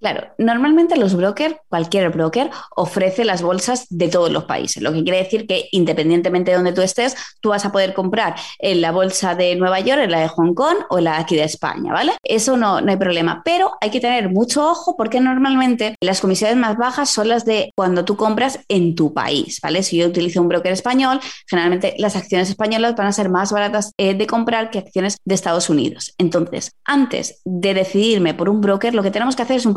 Claro, 0.00 0.28
normalmente 0.38 0.96
los 0.96 1.14
brokers, 1.14 1.56
cualquier 1.68 2.08
broker, 2.08 2.50
ofrece 2.74 3.24
las 3.24 3.42
bolsas 3.42 3.86
de 3.90 4.08
todos 4.08 4.32
los 4.32 4.44
países, 4.44 4.82
lo 4.82 4.92
que 4.92 5.02
quiere 5.02 5.18
decir 5.18 5.46
que 5.46 5.68
independientemente 5.72 6.50
de 6.50 6.56
donde 6.56 6.72
tú 6.72 6.80
estés, 6.80 7.14
tú 7.40 7.50
vas 7.50 7.66
a 7.66 7.72
poder 7.72 7.92
comprar 7.92 8.34
en 8.58 8.80
la 8.80 8.92
bolsa 8.92 9.34
de 9.34 9.54
Nueva 9.56 9.80
York, 9.80 10.00
en 10.02 10.10
la 10.10 10.20
de 10.20 10.28
Hong 10.28 10.54
Kong 10.54 10.78
o 10.88 10.98
en 10.98 11.04
la 11.04 11.18
aquí 11.18 11.36
de 11.36 11.44
España, 11.44 11.92
¿vale? 11.92 12.12
Eso 12.22 12.56
no, 12.56 12.80
no 12.80 12.90
hay 12.90 12.96
problema, 12.96 13.42
pero 13.44 13.72
hay 13.82 13.90
que 13.90 14.00
tener 14.00 14.30
mucho 14.30 14.70
ojo 14.70 14.96
porque 14.96 15.20
normalmente 15.20 15.96
las 16.00 16.22
comisiones 16.22 16.56
más 16.56 16.78
bajas 16.78 17.10
son 17.10 17.28
las 17.28 17.44
de 17.44 17.70
cuando 17.76 18.04
tú 18.06 18.16
compras 18.16 18.60
en 18.68 18.94
tu 18.94 19.12
país, 19.12 19.60
¿vale? 19.62 19.82
Si 19.82 19.98
yo 19.98 20.06
utilizo 20.06 20.40
un 20.40 20.48
broker 20.48 20.72
español, 20.72 21.20
generalmente 21.46 21.94
las 21.98 22.16
acciones 22.16 22.48
españolas 22.48 22.96
van 22.96 23.08
a 23.08 23.12
ser 23.12 23.28
más 23.28 23.52
baratas 23.52 23.92
eh, 23.98 24.14
de 24.14 24.26
comprar 24.26 24.70
que 24.70 24.78
acciones 24.78 25.18
de 25.26 25.34
Estados 25.34 25.68
Unidos. 25.68 26.14
Entonces, 26.16 26.72
antes 26.84 27.42
de 27.44 27.74
decidirme 27.74 28.32
por 28.32 28.48
un 28.48 28.62
broker, 28.62 28.94
lo 28.94 29.02
que 29.02 29.10
tenemos 29.10 29.36
que 29.36 29.42
hacer 29.42 29.58
es 29.58 29.66
un 29.66 29.74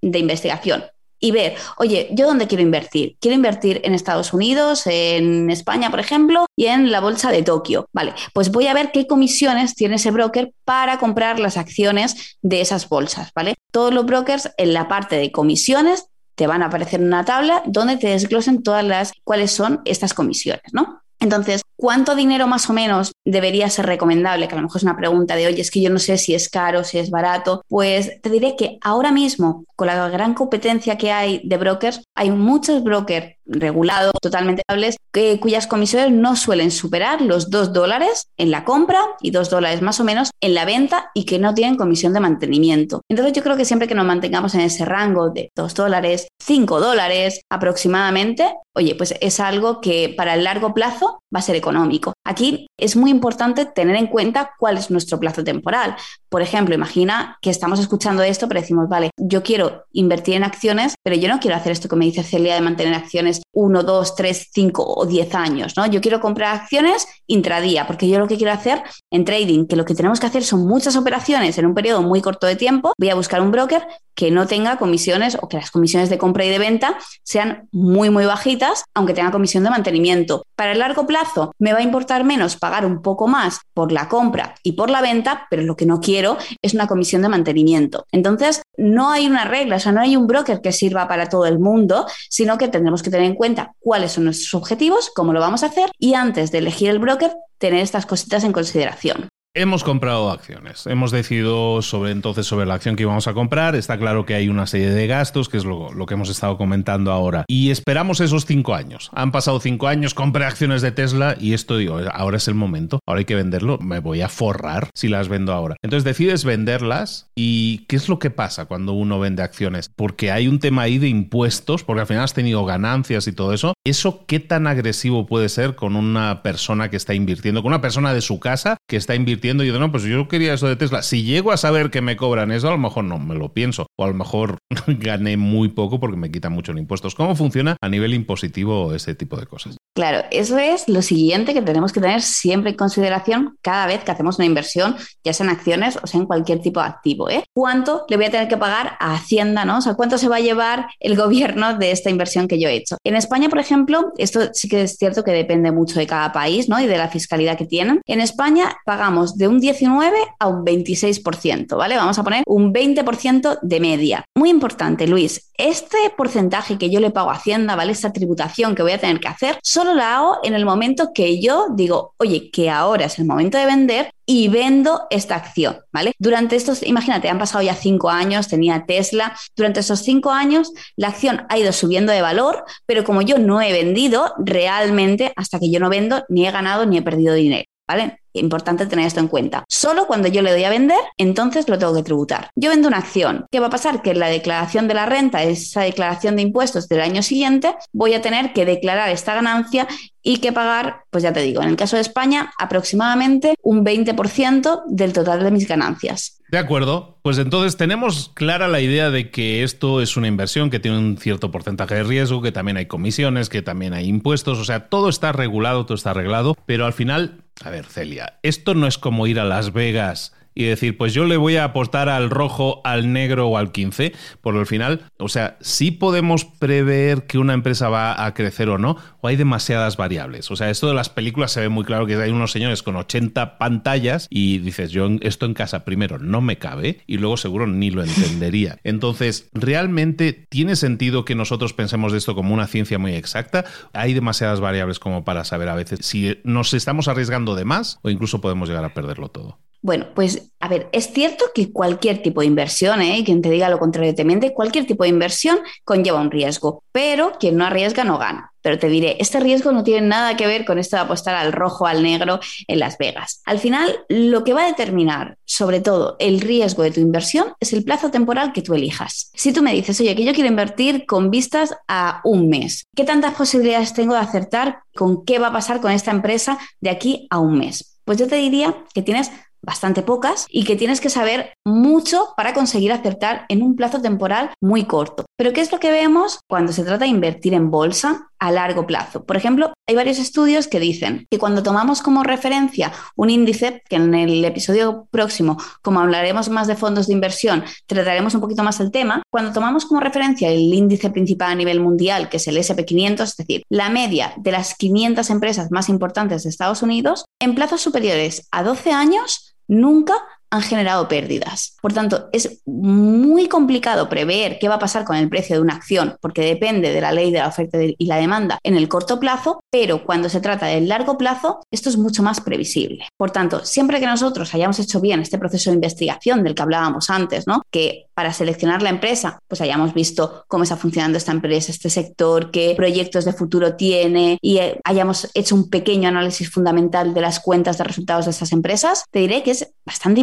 de 0.00 0.18
investigación 0.18 0.84
y 1.24 1.30
ver, 1.30 1.54
oye, 1.78 2.08
¿yo 2.12 2.26
dónde 2.26 2.46
quiero 2.46 2.62
invertir? 2.62 3.16
Quiero 3.18 3.34
invertir 3.34 3.80
en 3.84 3.94
Estados 3.94 4.34
Unidos, 4.34 4.86
en 4.86 5.48
España, 5.48 5.90
por 5.90 6.00
ejemplo, 6.00 6.44
y 6.54 6.66
en 6.66 6.92
la 6.92 7.00
bolsa 7.00 7.30
de 7.30 7.42
Tokio. 7.42 7.88
Vale, 7.94 8.12
pues 8.34 8.50
voy 8.50 8.66
a 8.66 8.74
ver 8.74 8.90
qué 8.92 9.06
comisiones 9.06 9.74
tiene 9.74 9.94
ese 9.94 10.10
broker 10.10 10.52
para 10.66 10.98
comprar 10.98 11.38
las 11.38 11.56
acciones 11.56 12.36
de 12.42 12.60
esas 12.60 12.90
bolsas, 12.90 13.30
¿vale? 13.34 13.54
Todos 13.72 13.94
los 13.94 14.04
brokers 14.04 14.50
en 14.58 14.74
la 14.74 14.86
parte 14.86 15.16
de 15.16 15.32
comisiones 15.32 16.08
te 16.34 16.46
van 16.46 16.62
a 16.62 16.66
aparecer 16.66 17.00
una 17.00 17.24
tabla 17.24 17.62
donde 17.64 17.96
te 17.96 18.08
desglosen 18.08 18.62
todas 18.62 18.84
las 18.84 19.12
cuáles 19.24 19.50
son 19.50 19.80
estas 19.86 20.12
comisiones, 20.12 20.74
¿no? 20.74 21.03
Entonces, 21.20 21.62
¿cuánto 21.76 22.14
dinero 22.14 22.46
más 22.46 22.68
o 22.68 22.72
menos 22.72 23.12
debería 23.24 23.70
ser 23.70 23.86
recomendable? 23.86 24.46
Que 24.46 24.54
a 24.54 24.58
lo 24.58 24.64
mejor 24.64 24.78
es 24.78 24.82
una 24.82 24.96
pregunta 24.96 25.36
de, 25.36 25.46
oye, 25.46 25.60
es 25.60 25.70
que 25.70 25.80
yo 25.80 25.90
no 25.90 25.98
sé 25.98 26.18
si 26.18 26.34
es 26.34 26.48
caro, 26.48 26.84
si 26.84 26.98
es 26.98 27.10
barato. 27.10 27.62
Pues 27.68 28.20
te 28.20 28.30
diré 28.30 28.56
que 28.56 28.78
ahora 28.82 29.10
mismo, 29.12 29.64
con 29.76 29.86
la 29.86 30.08
gran 30.08 30.34
competencia 30.34 30.98
que 30.98 31.12
hay 31.12 31.40
de 31.44 31.56
brokers, 31.56 32.02
hay 32.14 32.30
muchos 32.30 32.82
brokers 32.82 33.36
regulados, 33.46 34.12
totalmente 34.22 34.62
estables, 34.66 34.96
cuyas 35.40 35.66
comisiones 35.66 36.10
no 36.10 36.34
suelen 36.34 36.70
superar 36.70 37.20
los 37.20 37.50
2 37.50 37.72
dólares 37.72 38.28
en 38.38 38.50
la 38.50 38.64
compra 38.64 39.00
y 39.20 39.30
2 39.30 39.50
dólares 39.50 39.82
más 39.82 40.00
o 40.00 40.04
menos 40.04 40.30
en 40.40 40.54
la 40.54 40.64
venta 40.64 41.10
y 41.14 41.24
que 41.24 41.38
no 41.38 41.54
tienen 41.54 41.76
comisión 41.76 42.12
de 42.14 42.20
mantenimiento. 42.20 43.02
Entonces 43.10 43.34
yo 43.34 43.42
creo 43.42 43.56
que 43.56 43.64
siempre 43.64 43.86
que 43.86 43.94
nos 43.94 44.06
mantengamos 44.06 44.54
en 44.54 44.62
ese 44.62 44.84
rango 44.84 45.30
de 45.30 45.50
2 45.54 45.74
dólares, 45.74 46.28
5 46.42 46.80
dólares 46.80 47.42
aproximadamente, 47.50 48.54
oye, 48.74 48.94
pues 48.94 49.14
es 49.20 49.40
algo 49.40 49.80
que 49.80 50.14
para 50.16 50.34
el 50.34 50.44
largo 50.44 50.72
plazo 50.72 51.13
va 51.34 51.40
a 51.40 51.42
ser 51.42 51.56
económico. 51.56 52.12
Aquí 52.24 52.66
es 52.78 52.96
muy 52.96 53.10
importante 53.10 53.66
tener 53.66 53.96
en 53.96 54.06
cuenta 54.06 54.52
cuál 54.58 54.78
es 54.78 54.90
nuestro 54.90 55.18
plazo 55.18 55.44
temporal. 55.44 55.96
Por 56.28 56.42
ejemplo, 56.42 56.74
imagina 56.74 57.38
que 57.40 57.50
estamos 57.50 57.80
escuchando 57.80 58.22
esto, 58.22 58.48
pero 58.48 58.60
decimos, 58.60 58.88
vale, 58.88 59.10
yo 59.16 59.42
quiero 59.42 59.84
invertir 59.92 60.34
en 60.34 60.44
acciones, 60.44 60.94
pero 61.02 61.16
yo 61.16 61.28
no 61.28 61.40
quiero 61.40 61.56
hacer 61.56 61.72
esto 61.72 61.88
que 61.88 61.96
me 61.96 62.04
dice 62.04 62.22
Celia 62.22 62.54
de 62.54 62.60
mantener 62.60 62.94
acciones 62.94 63.42
1, 63.52 63.82
2, 63.82 64.14
3, 64.14 64.48
5 64.52 64.84
o 64.86 65.06
10 65.06 65.34
años, 65.34 65.74
¿no? 65.76 65.86
Yo 65.86 66.00
quiero 66.00 66.20
comprar 66.20 66.54
acciones 66.54 67.06
intradía, 67.26 67.86
porque 67.86 68.08
yo 68.08 68.18
lo 68.18 68.28
que 68.28 68.36
quiero 68.36 68.52
hacer 68.52 68.82
en 69.10 69.24
trading, 69.24 69.66
que 69.66 69.76
lo 69.76 69.84
que 69.84 69.94
tenemos 69.94 70.20
que 70.20 70.26
hacer 70.26 70.44
son 70.44 70.66
muchas 70.66 70.96
operaciones 70.96 71.56
en 71.58 71.66
un 71.66 71.74
periodo 71.74 72.02
muy 72.02 72.20
corto 72.20 72.46
de 72.46 72.56
tiempo, 72.56 72.92
voy 72.98 73.10
a 73.10 73.14
buscar 73.14 73.40
un 73.40 73.50
broker 73.50 73.86
que 74.14 74.30
no 74.30 74.46
tenga 74.46 74.78
comisiones 74.78 75.36
o 75.40 75.48
que 75.48 75.56
las 75.56 75.70
comisiones 75.70 76.08
de 76.08 76.18
compra 76.18 76.44
y 76.44 76.50
de 76.50 76.58
venta 76.58 76.96
sean 77.22 77.68
muy, 77.72 78.10
muy 78.10 78.24
bajitas, 78.26 78.84
aunque 78.94 79.14
tenga 79.14 79.32
comisión 79.32 79.64
de 79.64 79.70
mantenimiento. 79.70 80.46
Para 80.54 80.72
el 80.72 80.78
largo 80.78 80.93
plazo 81.06 81.52
me 81.58 81.72
va 81.72 81.80
a 81.80 81.82
importar 81.82 82.24
menos 82.24 82.56
pagar 82.56 82.86
un 82.86 83.02
poco 83.02 83.28
más 83.28 83.60
por 83.74 83.92
la 83.92 84.08
compra 84.08 84.54
y 84.62 84.72
por 84.72 84.90
la 84.90 85.02
venta, 85.02 85.46
pero 85.50 85.62
lo 85.62 85.76
que 85.76 85.86
no 85.86 86.00
quiero 86.00 86.38
es 86.62 86.74
una 86.74 86.86
comisión 86.86 87.22
de 87.22 87.28
mantenimiento. 87.28 88.06
Entonces, 88.12 88.62
no 88.76 89.10
hay 89.10 89.26
una 89.26 89.44
regla, 89.44 89.76
o 89.76 89.80
sea, 89.80 89.92
no 89.92 90.00
hay 90.00 90.16
un 90.16 90.26
broker 90.26 90.60
que 90.60 90.72
sirva 90.72 91.08
para 91.08 91.28
todo 91.28 91.46
el 91.46 91.58
mundo, 91.58 92.06
sino 92.30 92.56
que 92.58 92.68
tendremos 92.68 93.02
que 93.02 93.10
tener 93.10 93.26
en 93.26 93.34
cuenta 93.34 93.72
cuáles 93.80 94.12
son 94.12 94.24
nuestros 94.24 94.54
objetivos, 94.54 95.10
cómo 95.14 95.32
lo 95.32 95.40
vamos 95.40 95.62
a 95.62 95.66
hacer 95.66 95.90
y 95.98 96.14
antes 96.14 96.50
de 96.50 96.58
elegir 96.58 96.90
el 96.90 96.98
broker, 96.98 97.34
tener 97.58 97.80
estas 97.80 98.06
cositas 98.06 98.44
en 98.44 98.52
consideración. 98.52 99.28
Hemos 99.56 99.84
comprado 99.84 100.32
acciones. 100.32 100.84
Hemos 100.88 101.12
decidido 101.12 101.80
sobre 101.80 102.10
entonces 102.10 102.44
sobre 102.44 102.66
la 102.66 102.74
acción 102.74 102.96
que 102.96 103.04
íbamos 103.04 103.28
a 103.28 103.34
comprar. 103.34 103.76
Está 103.76 103.96
claro 103.96 104.26
que 104.26 104.34
hay 104.34 104.48
una 104.48 104.66
serie 104.66 104.90
de 104.90 105.06
gastos, 105.06 105.48
que 105.48 105.58
es 105.58 105.64
lo, 105.64 105.94
que 106.06 106.14
hemos 106.14 106.28
estado 106.28 106.56
comentando 106.56 107.12
ahora. 107.12 107.44
Y 107.46 107.70
esperamos 107.70 108.18
esos 108.18 108.46
cinco 108.46 108.74
años. 108.74 109.10
Han 109.14 109.30
pasado 109.30 109.60
cinco 109.60 109.86
años, 109.86 110.12
compré 110.12 110.44
acciones 110.44 110.82
de 110.82 110.90
Tesla 110.90 111.36
y 111.38 111.52
esto 111.52 111.76
digo, 111.76 112.00
ahora 112.12 112.38
es 112.38 112.48
el 112.48 112.56
momento. 112.56 112.98
Ahora 113.06 113.20
hay 113.20 113.26
que 113.26 113.36
venderlo. 113.36 113.78
Me 113.78 114.00
voy 114.00 114.22
a 114.22 114.28
forrar 114.28 114.88
si 114.92 115.06
las 115.06 115.28
vendo 115.28 115.52
ahora. 115.52 115.76
Entonces 115.82 116.02
decides 116.02 116.44
venderlas 116.44 117.28
y 117.36 117.84
¿qué 117.86 117.94
es 117.94 118.08
lo 118.08 118.18
que 118.18 118.30
pasa 118.30 118.64
cuando 118.64 118.92
uno 118.92 119.20
vende 119.20 119.44
acciones? 119.44 119.88
Porque 119.94 120.32
hay 120.32 120.48
un 120.48 120.58
tema 120.58 120.82
ahí 120.82 120.98
de 120.98 121.06
impuestos, 121.06 121.84
porque 121.84 122.00
al 122.00 122.08
final 122.08 122.24
has 122.24 122.34
tenido 122.34 122.64
ganancias 122.64 123.28
y 123.28 123.32
todo 123.32 123.52
eso. 123.52 123.74
¿Eso 123.84 124.24
qué 124.26 124.40
tan 124.40 124.66
agresivo 124.66 125.26
puede 125.26 125.48
ser 125.48 125.76
con 125.76 125.94
una 125.94 126.42
persona 126.42 126.90
que 126.90 126.96
está 126.96 127.14
invirtiendo, 127.14 127.62
con 127.62 127.70
una 127.70 127.80
persona 127.80 128.12
de 128.12 128.20
su 128.20 128.40
casa 128.40 128.78
que 128.88 128.96
está 128.96 129.14
invirtiendo? 129.14 129.43
Y 129.44 129.66
yo, 129.66 129.78
no, 129.78 129.90
pues 129.90 130.04
yo 130.04 130.26
quería 130.26 130.54
eso 130.54 130.66
de 130.66 130.76
Tesla. 130.76 131.02
Si 131.02 131.22
llego 131.22 131.52
a 131.52 131.58
saber 131.58 131.90
que 131.90 132.00
me 132.00 132.16
cobran 132.16 132.50
eso, 132.50 132.68
a 132.68 132.70
lo 132.70 132.78
mejor 132.78 133.04
no 133.04 133.18
me 133.18 133.34
lo 133.34 133.52
pienso. 133.52 133.86
O 133.96 134.04
a 134.04 134.08
lo 134.08 134.14
mejor 134.14 134.58
gané 134.86 135.36
muy 135.36 135.68
poco 135.68 136.00
porque 136.00 136.16
me 136.16 136.30
quitan 136.30 136.52
muchos 136.52 136.76
impuestos. 136.78 137.14
¿Cómo 137.14 137.36
funciona 137.36 137.76
a 137.80 137.88
nivel 137.88 138.14
impositivo 138.14 138.94
ese 138.94 139.14
tipo 139.14 139.36
de 139.36 139.46
cosas? 139.46 139.76
Claro, 139.94 140.24
eso 140.30 140.58
es 140.58 140.88
lo 140.88 141.02
siguiente 141.02 141.54
que 141.54 141.62
tenemos 141.62 141.92
que 141.92 142.00
tener 142.00 142.22
siempre 142.22 142.70
en 142.70 142.76
consideración 142.76 143.56
cada 143.62 143.86
vez 143.86 144.02
que 144.02 144.10
hacemos 144.10 144.38
una 144.38 144.46
inversión, 144.46 144.96
ya 145.22 145.32
sea 145.32 145.44
en 145.44 145.52
acciones 145.52 145.98
o 146.02 146.06
sea 146.06 146.18
en 146.18 146.26
cualquier 146.26 146.60
tipo 146.60 146.80
de 146.80 146.86
activo. 146.86 147.28
¿eh? 147.28 147.44
¿Cuánto 147.52 148.04
le 148.08 148.16
voy 148.16 148.26
a 148.26 148.30
tener 148.30 148.48
que 148.48 148.56
pagar 148.56 148.96
a 148.98 149.14
Hacienda? 149.14 149.64
¿no? 149.64 149.78
O 149.78 149.80
sea, 149.82 149.94
¿cuánto 149.94 150.18
se 150.18 150.28
va 150.28 150.36
a 150.36 150.40
llevar 150.40 150.86
el 150.98 151.16
gobierno 151.16 151.78
de 151.78 151.92
esta 151.92 152.10
inversión 152.10 152.48
que 152.48 152.58
yo 152.58 152.68
he 152.68 152.74
hecho? 152.74 152.96
En 153.04 153.14
España, 153.14 153.48
por 153.48 153.58
ejemplo, 153.58 154.12
esto 154.18 154.40
sí 154.52 154.68
que 154.68 154.82
es 154.82 154.96
cierto 154.96 155.22
que 155.22 155.30
depende 155.30 155.70
mucho 155.70 155.98
de 155.98 156.06
cada 156.06 156.32
país 156.32 156.68
¿no? 156.68 156.80
y 156.80 156.86
de 156.86 156.98
la 156.98 157.08
fiscalidad 157.08 157.56
que 157.56 157.66
tienen. 157.66 158.00
En 158.06 158.20
España 158.20 158.76
pagamos 158.84 159.33
de 159.34 159.48
un 159.48 159.60
19 159.60 160.16
a 160.38 160.48
un 160.48 160.64
26%, 160.64 161.76
¿vale? 161.76 161.96
Vamos 161.96 162.18
a 162.18 162.24
poner 162.24 162.42
un 162.46 162.72
20% 162.72 163.58
de 163.62 163.80
media. 163.80 164.24
Muy 164.34 164.50
importante, 164.50 165.06
Luis, 165.06 165.50
este 165.56 165.98
porcentaje 166.16 166.78
que 166.78 166.90
yo 166.90 167.00
le 167.00 167.10
pago 167.10 167.30
a 167.30 167.34
Hacienda, 167.34 167.76
¿vale? 167.76 167.92
Esta 167.92 168.12
tributación 168.12 168.74
que 168.74 168.82
voy 168.82 168.92
a 168.92 169.00
tener 169.00 169.20
que 169.20 169.28
hacer, 169.28 169.58
solo 169.62 169.94
la 169.94 170.16
hago 170.16 170.38
en 170.42 170.54
el 170.54 170.64
momento 170.64 171.12
que 171.14 171.40
yo 171.40 171.68
digo, 171.74 172.14
oye, 172.18 172.50
que 172.50 172.70
ahora 172.70 173.06
es 173.06 173.18
el 173.18 173.26
momento 173.26 173.58
de 173.58 173.66
vender 173.66 174.10
y 174.26 174.48
vendo 174.48 175.02
esta 175.10 175.36
acción, 175.36 175.78
¿vale? 175.92 176.12
Durante 176.18 176.56
estos, 176.56 176.82
imagínate, 176.82 177.28
han 177.28 177.38
pasado 177.38 177.62
ya 177.62 177.74
cinco 177.74 178.10
años, 178.10 178.48
tenía 178.48 178.84
Tesla, 178.86 179.36
durante 179.56 179.80
esos 179.80 180.00
cinco 180.00 180.30
años 180.30 180.72
la 180.96 181.08
acción 181.08 181.46
ha 181.48 181.58
ido 181.58 181.72
subiendo 181.72 182.12
de 182.12 182.22
valor, 182.22 182.64
pero 182.86 183.04
como 183.04 183.22
yo 183.22 183.38
no 183.38 183.60
he 183.60 183.72
vendido, 183.72 184.34
realmente 184.38 185.32
hasta 185.36 185.58
que 185.58 185.70
yo 185.70 185.80
no 185.80 185.90
vendo, 185.90 186.24
ni 186.28 186.46
he 186.46 186.50
ganado 186.50 186.86
ni 186.86 186.98
he 186.98 187.02
perdido 187.02 187.34
dinero. 187.34 187.64
¿Vale? 187.86 188.20
Importante 188.32 188.86
tener 188.86 189.06
esto 189.06 189.20
en 189.20 189.28
cuenta. 189.28 189.64
Solo 189.68 190.06
cuando 190.06 190.28
yo 190.28 190.42
le 190.42 190.50
doy 190.50 190.64
a 190.64 190.70
vender, 190.70 190.98
entonces 191.18 191.68
lo 191.68 191.78
tengo 191.78 191.94
que 191.94 192.02
tributar. 192.02 192.50
Yo 192.56 192.70
vendo 192.70 192.88
una 192.88 192.98
acción. 192.98 193.46
¿Qué 193.50 193.60
va 193.60 193.68
a 193.68 193.70
pasar? 193.70 194.02
Que 194.02 194.10
en 194.10 194.18
la 194.18 194.28
declaración 194.28 194.88
de 194.88 194.94
la 194.94 195.06
renta, 195.06 195.42
esa 195.44 195.82
declaración 195.82 196.36
de 196.36 196.42
impuestos 196.42 196.88
del 196.88 197.00
año 197.00 197.22
siguiente, 197.22 197.74
voy 197.92 198.14
a 198.14 198.22
tener 198.22 198.52
que 198.52 198.64
declarar 198.64 199.10
esta 199.10 199.34
ganancia 199.34 199.86
y 200.20 200.38
que 200.38 200.52
pagar, 200.52 201.02
pues 201.10 201.22
ya 201.22 201.32
te 201.32 201.42
digo, 201.42 201.62
en 201.62 201.68
el 201.68 201.76
caso 201.76 201.96
de 201.96 202.02
España, 202.02 202.52
aproximadamente 202.58 203.54
un 203.62 203.84
20% 203.84 204.84
del 204.88 205.12
total 205.12 205.44
de 205.44 205.50
mis 205.50 205.68
ganancias. 205.68 206.40
De 206.48 206.58
acuerdo, 206.58 207.18
pues 207.22 207.38
entonces 207.38 207.76
tenemos 207.76 208.30
clara 208.34 208.66
la 208.68 208.80
idea 208.80 209.10
de 209.10 209.30
que 209.30 209.62
esto 209.62 210.00
es 210.00 210.16
una 210.16 210.28
inversión 210.28 210.70
que 210.70 210.80
tiene 210.80 210.98
un 210.98 211.18
cierto 211.18 211.50
porcentaje 211.50 211.96
de 211.96 212.04
riesgo, 212.04 212.42
que 212.42 212.52
también 212.52 212.76
hay 212.78 212.86
comisiones, 212.86 213.48
que 213.48 213.60
también 213.60 213.92
hay 213.92 214.06
impuestos, 214.08 214.58
o 214.58 214.64
sea, 214.64 214.88
todo 214.88 215.08
está 215.08 215.32
regulado, 215.32 215.84
todo 215.84 215.96
está 215.96 216.10
arreglado, 216.10 216.56
pero 216.64 216.86
al 216.86 216.92
final, 216.92 217.43
a 217.62 217.70
ver, 217.70 217.84
Celia, 217.86 218.38
esto 218.42 218.74
no 218.74 218.86
es 218.86 218.98
como 218.98 219.26
ir 219.26 219.38
a 219.38 219.44
Las 219.44 219.72
Vegas 219.72 220.32
y 220.54 220.64
decir, 220.64 220.96
pues 220.96 221.12
yo 221.14 221.24
le 221.24 221.36
voy 221.36 221.56
a 221.56 221.64
apostar 221.64 222.08
al 222.08 222.30
rojo, 222.30 222.80
al 222.84 223.12
negro 223.12 223.48
o 223.48 223.58
al 223.58 223.72
15, 223.72 224.12
por 224.40 224.56
el 224.56 224.66
final, 224.66 225.10
o 225.18 225.28
sea, 225.28 225.56
sí 225.60 225.90
podemos 225.90 226.44
prever 226.44 227.26
que 227.26 227.38
una 227.38 227.54
empresa 227.54 227.88
va 227.88 228.24
a 228.24 228.34
crecer 228.34 228.68
o 228.68 228.78
no, 228.78 228.96
o 229.20 229.28
hay 229.28 229.36
demasiadas 229.36 229.96
variables. 229.96 230.50
O 230.50 230.56
sea, 230.56 230.70
esto 230.70 230.88
de 230.88 230.94
las 230.94 231.08
películas 231.08 231.52
se 231.52 231.60
ve 231.60 231.68
muy 231.68 231.84
claro 231.84 232.06
que 232.06 232.16
hay 232.16 232.30
unos 232.30 232.52
señores 232.52 232.82
con 232.82 232.96
80 232.96 233.58
pantallas 233.58 234.28
y 234.30 234.58
dices, 234.58 234.90
yo 234.90 235.08
esto 235.20 235.46
en 235.46 235.54
casa 235.54 235.84
primero 235.84 236.18
no 236.18 236.40
me 236.40 236.58
cabe 236.58 237.00
y 237.06 237.18
luego 237.18 237.36
seguro 237.36 237.66
ni 237.66 237.90
lo 237.90 238.02
entendería. 238.02 238.78
Entonces, 238.84 239.48
¿realmente 239.52 240.46
tiene 240.48 240.76
sentido 240.76 241.24
que 241.24 241.34
nosotros 241.34 241.72
pensemos 241.72 242.12
de 242.12 242.18
esto 242.18 242.34
como 242.34 242.54
una 242.54 242.66
ciencia 242.66 242.98
muy 242.98 243.14
exacta? 243.14 243.64
Hay 243.92 244.14
demasiadas 244.14 244.60
variables 244.60 244.98
como 244.98 245.24
para 245.24 245.44
saber 245.44 245.68
a 245.68 245.74
veces 245.74 246.00
si 246.02 246.38
nos 246.44 246.74
estamos 246.74 247.08
arriesgando 247.08 247.54
de 247.54 247.64
más 247.64 247.98
o 248.02 248.10
incluso 248.10 248.40
podemos 248.40 248.68
llegar 248.68 248.84
a 248.84 248.94
perderlo 248.94 249.28
todo. 249.28 249.58
Bueno, 249.84 250.06
pues 250.14 250.50
a 250.60 250.68
ver, 250.68 250.88
es 250.92 251.12
cierto 251.12 251.44
que 251.54 251.70
cualquier 251.70 252.22
tipo 252.22 252.40
de 252.40 252.46
inversión, 252.46 253.02
¿eh? 253.02 253.22
quien 253.22 253.42
te 253.42 253.50
diga 253.50 253.68
lo 253.68 253.78
contrario 253.78 254.14
te 254.14 254.24
miente, 254.24 254.54
cualquier 254.54 254.86
tipo 254.86 255.02
de 255.02 255.10
inversión 255.10 255.58
conlleva 255.84 256.22
un 256.22 256.30
riesgo, 256.30 256.82
pero 256.90 257.32
quien 257.38 257.58
no 257.58 257.66
arriesga 257.66 258.02
no 258.02 258.16
gana. 258.16 258.50
Pero 258.62 258.78
te 258.78 258.88
diré, 258.88 259.18
este 259.20 259.40
riesgo 259.40 259.72
no 259.72 259.84
tiene 259.84 260.06
nada 260.06 260.38
que 260.38 260.46
ver 260.46 260.64
con 260.64 260.78
esto 260.78 260.96
de 260.96 261.02
apostar 261.02 261.34
al 261.34 261.52
rojo, 261.52 261.86
al 261.86 262.02
negro 262.02 262.40
en 262.66 262.78
Las 262.78 262.96
Vegas. 262.96 263.42
Al 263.44 263.58
final, 263.58 264.06
lo 264.08 264.42
que 264.42 264.54
va 264.54 264.62
a 264.62 264.68
determinar, 264.68 265.36
sobre 265.44 265.80
todo, 265.80 266.16
el 266.18 266.40
riesgo 266.40 266.82
de 266.82 266.90
tu 266.90 267.00
inversión 267.00 267.52
es 267.60 267.74
el 267.74 267.84
plazo 267.84 268.10
temporal 268.10 268.54
que 268.54 268.62
tú 268.62 268.72
elijas. 268.72 269.30
Si 269.34 269.52
tú 269.52 269.62
me 269.62 269.74
dices, 269.74 270.00
oye, 270.00 270.16
que 270.16 270.24
yo 270.24 270.32
quiero 270.32 270.48
invertir 270.48 271.04
con 271.04 271.30
vistas 271.30 271.76
a 271.88 272.22
un 272.24 272.48
mes, 272.48 272.86
¿qué 272.96 273.04
tantas 273.04 273.34
posibilidades 273.34 273.92
tengo 273.92 274.14
de 274.14 274.20
acertar 274.20 274.78
con 274.94 275.26
qué 275.26 275.38
va 275.38 275.48
a 275.48 275.52
pasar 275.52 275.82
con 275.82 275.92
esta 275.92 276.10
empresa 276.10 276.58
de 276.80 276.88
aquí 276.88 277.26
a 277.28 277.38
un 277.38 277.58
mes? 277.58 277.90
Pues 278.04 278.18
yo 278.18 278.28
te 278.28 278.36
diría 278.36 278.74
que 278.94 279.02
tienes 279.02 279.30
bastante 279.64 280.02
pocas 280.02 280.46
y 280.50 280.64
que 280.64 280.76
tienes 280.76 281.00
que 281.00 281.10
saber 281.10 281.54
mucho 281.64 282.34
para 282.36 282.52
conseguir 282.52 282.92
acertar 282.92 283.46
en 283.48 283.62
un 283.62 283.76
plazo 283.76 284.00
temporal 284.00 284.50
muy 284.60 284.84
corto. 284.84 285.24
Pero 285.36 285.52
¿qué 285.52 285.60
es 285.60 285.72
lo 285.72 285.80
que 285.80 285.90
vemos 285.90 286.40
cuando 286.48 286.72
se 286.72 286.84
trata 286.84 287.04
de 287.04 287.10
invertir 287.10 287.54
en 287.54 287.70
bolsa 287.70 288.30
a 288.38 288.52
largo 288.52 288.86
plazo? 288.86 289.24
Por 289.24 289.36
ejemplo, 289.36 289.72
hay 289.88 289.96
varios 289.96 290.18
estudios 290.18 290.68
que 290.68 290.80
dicen 290.80 291.26
que 291.30 291.38
cuando 291.38 291.62
tomamos 291.62 292.02
como 292.02 292.22
referencia 292.22 292.92
un 293.16 293.30
índice, 293.30 293.82
que 293.88 293.96
en 293.96 294.14
el 294.14 294.44
episodio 294.44 295.08
próximo, 295.10 295.56
como 295.82 296.00
hablaremos 296.00 296.48
más 296.48 296.66
de 296.66 296.76
fondos 296.76 297.06
de 297.06 297.14
inversión, 297.14 297.64
trataremos 297.86 298.34
un 298.34 298.40
poquito 298.40 298.62
más 298.62 298.80
el 298.80 298.90
tema, 298.90 299.22
cuando 299.30 299.52
tomamos 299.52 299.86
como 299.86 300.00
referencia 300.00 300.48
el 300.50 300.72
índice 300.72 301.10
principal 301.10 301.52
a 301.52 301.54
nivel 301.54 301.80
mundial, 301.80 302.28
que 302.28 302.36
es 302.36 302.46
el 302.48 302.56
SP500, 302.56 303.22
es 303.22 303.36
decir, 303.36 303.62
la 303.68 303.88
media 303.90 304.34
de 304.36 304.52
las 304.52 304.74
500 304.74 305.30
empresas 305.30 305.70
más 305.70 305.88
importantes 305.88 306.44
de 306.44 306.50
Estados 306.50 306.82
Unidos, 306.82 307.24
en 307.40 307.54
plazos 307.54 307.80
superiores 307.80 308.46
a 308.50 308.62
12 308.62 308.92
años, 308.92 309.53
nunca 309.68 310.14
han 310.54 310.62
generado 310.62 311.08
pérdidas. 311.08 311.76
Por 311.82 311.92
tanto, 311.92 312.28
es 312.32 312.62
muy 312.64 313.48
complicado 313.48 314.08
prever 314.08 314.58
qué 314.60 314.68
va 314.68 314.76
a 314.76 314.78
pasar 314.78 315.04
con 315.04 315.16
el 315.16 315.28
precio 315.28 315.56
de 315.56 315.62
una 315.62 315.74
acción, 315.74 316.16
porque 316.20 316.42
depende 316.42 316.92
de 316.92 317.00
la 317.00 317.10
ley 317.10 317.32
de 317.32 317.40
la 317.40 317.48
oferta 317.48 317.78
y 317.82 318.06
la 318.06 318.16
demanda 318.16 318.58
en 318.62 318.76
el 318.76 318.88
corto 318.88 319.18
plazo, 319.18 319.60
pero 319.70 320.04
cuando 320.04 320.28
se 320.28 320.40
trata 320.40 320.66
del 320.66 320.88
largo 320.88 321.18
plazo, 321.18 321.60
esto 321.72 321.88
es 321.88 321.96
mucho 321.96 322.22
más 322.22 322.40
previsible. 322.40 323.06
Por 323.16 323.32
tanto, 323.32 323.64
siempre 323.64 323.98
que 323.98 324.06
nosotros 324.06 324.54
hayamos 324.54 324.78
hecho 324.78 325.00
bien 325.00 325.20
este 325.20 325.38
proceso 325.38 325.70
de 325.70 325.74
investigación 325.74 326.44
del 326.44 326.54
que 326.54 326.62
hablábamos 326.62 327.10
antes, 327.10 327.44
que 327.70 328.06
para 328.14 328.32
seleccionar 328.32 328.80
la 328.80 328.90
empresa, 328.90 329.38
pues 329.48 329.60
hayamos 329.60 329.92
visto 329.92 330.44
cómo 330.46 330.62
está 330.62 330.76
funcionando 330.76 331.18
esta 331.18 331.32
empresa, 331.32 331.72
este 331.72 331.90
sector, 331.90 332.52
qué 332.52 332.74
proyectos 332.76 333.24
de 333.24 333.32
futuro 333.32 333.74
tiene 333.74 334.38
y 334.40 334.58
eh, 334.58 334.80
hayamos 334.84 335.28
hecho 335.34 335.56
un 335.56 335.68
pequeño 335.68 336.08
análisis 336.08 336.48
fundamental 336.48 337.12
de 337.12 337.20
las 337.20 337.40
cuentas 337.40 337.76
de 337.78 337.84
resultados 337.84 338.26
de 338.26 338.30
estas 338.30 338.52
empresas, 338.52 339.04
te 339.10 339.18
diré 339.18 339.42
que 339.42 339.50
es 339.50 339.72
bastante 339.84 340.20